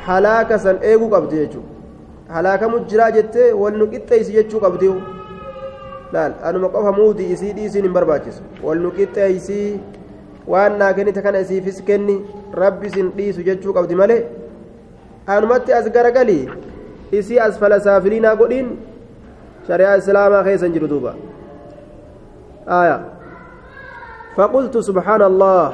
[0.06, 1.70] halaaka san eeguu qabdi jechuudha.
[2.34, 4.88] Halaakamu jiraa jettee wal nu qixxeessi jechuu qabdi
[6.12, 8.42] laal anuma qofa muudii isii dhiisiin hin barbaachisu.
[8.62, 9.80] Wal nu qixxeessii
[10.54, 12.16] waan naa kennite kana isiifis kenni
[12.94, 14.24] sin dhiisu jechuu qabdi malee
[15.26, 16.48] anumatti as garagalii
[17.12, 18.68] isii as falasaafiliinaa godhiin
[19.68, 21.14] shari'aa islaamaa keessa hin jiru duuba
[22.66, 23.00] آية
[24.36, 25.72] فقلت سبحان الله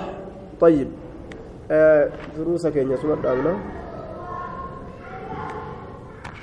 [0.61, 0.89] طيب
[2.39, 3.19] دروسك يا سمر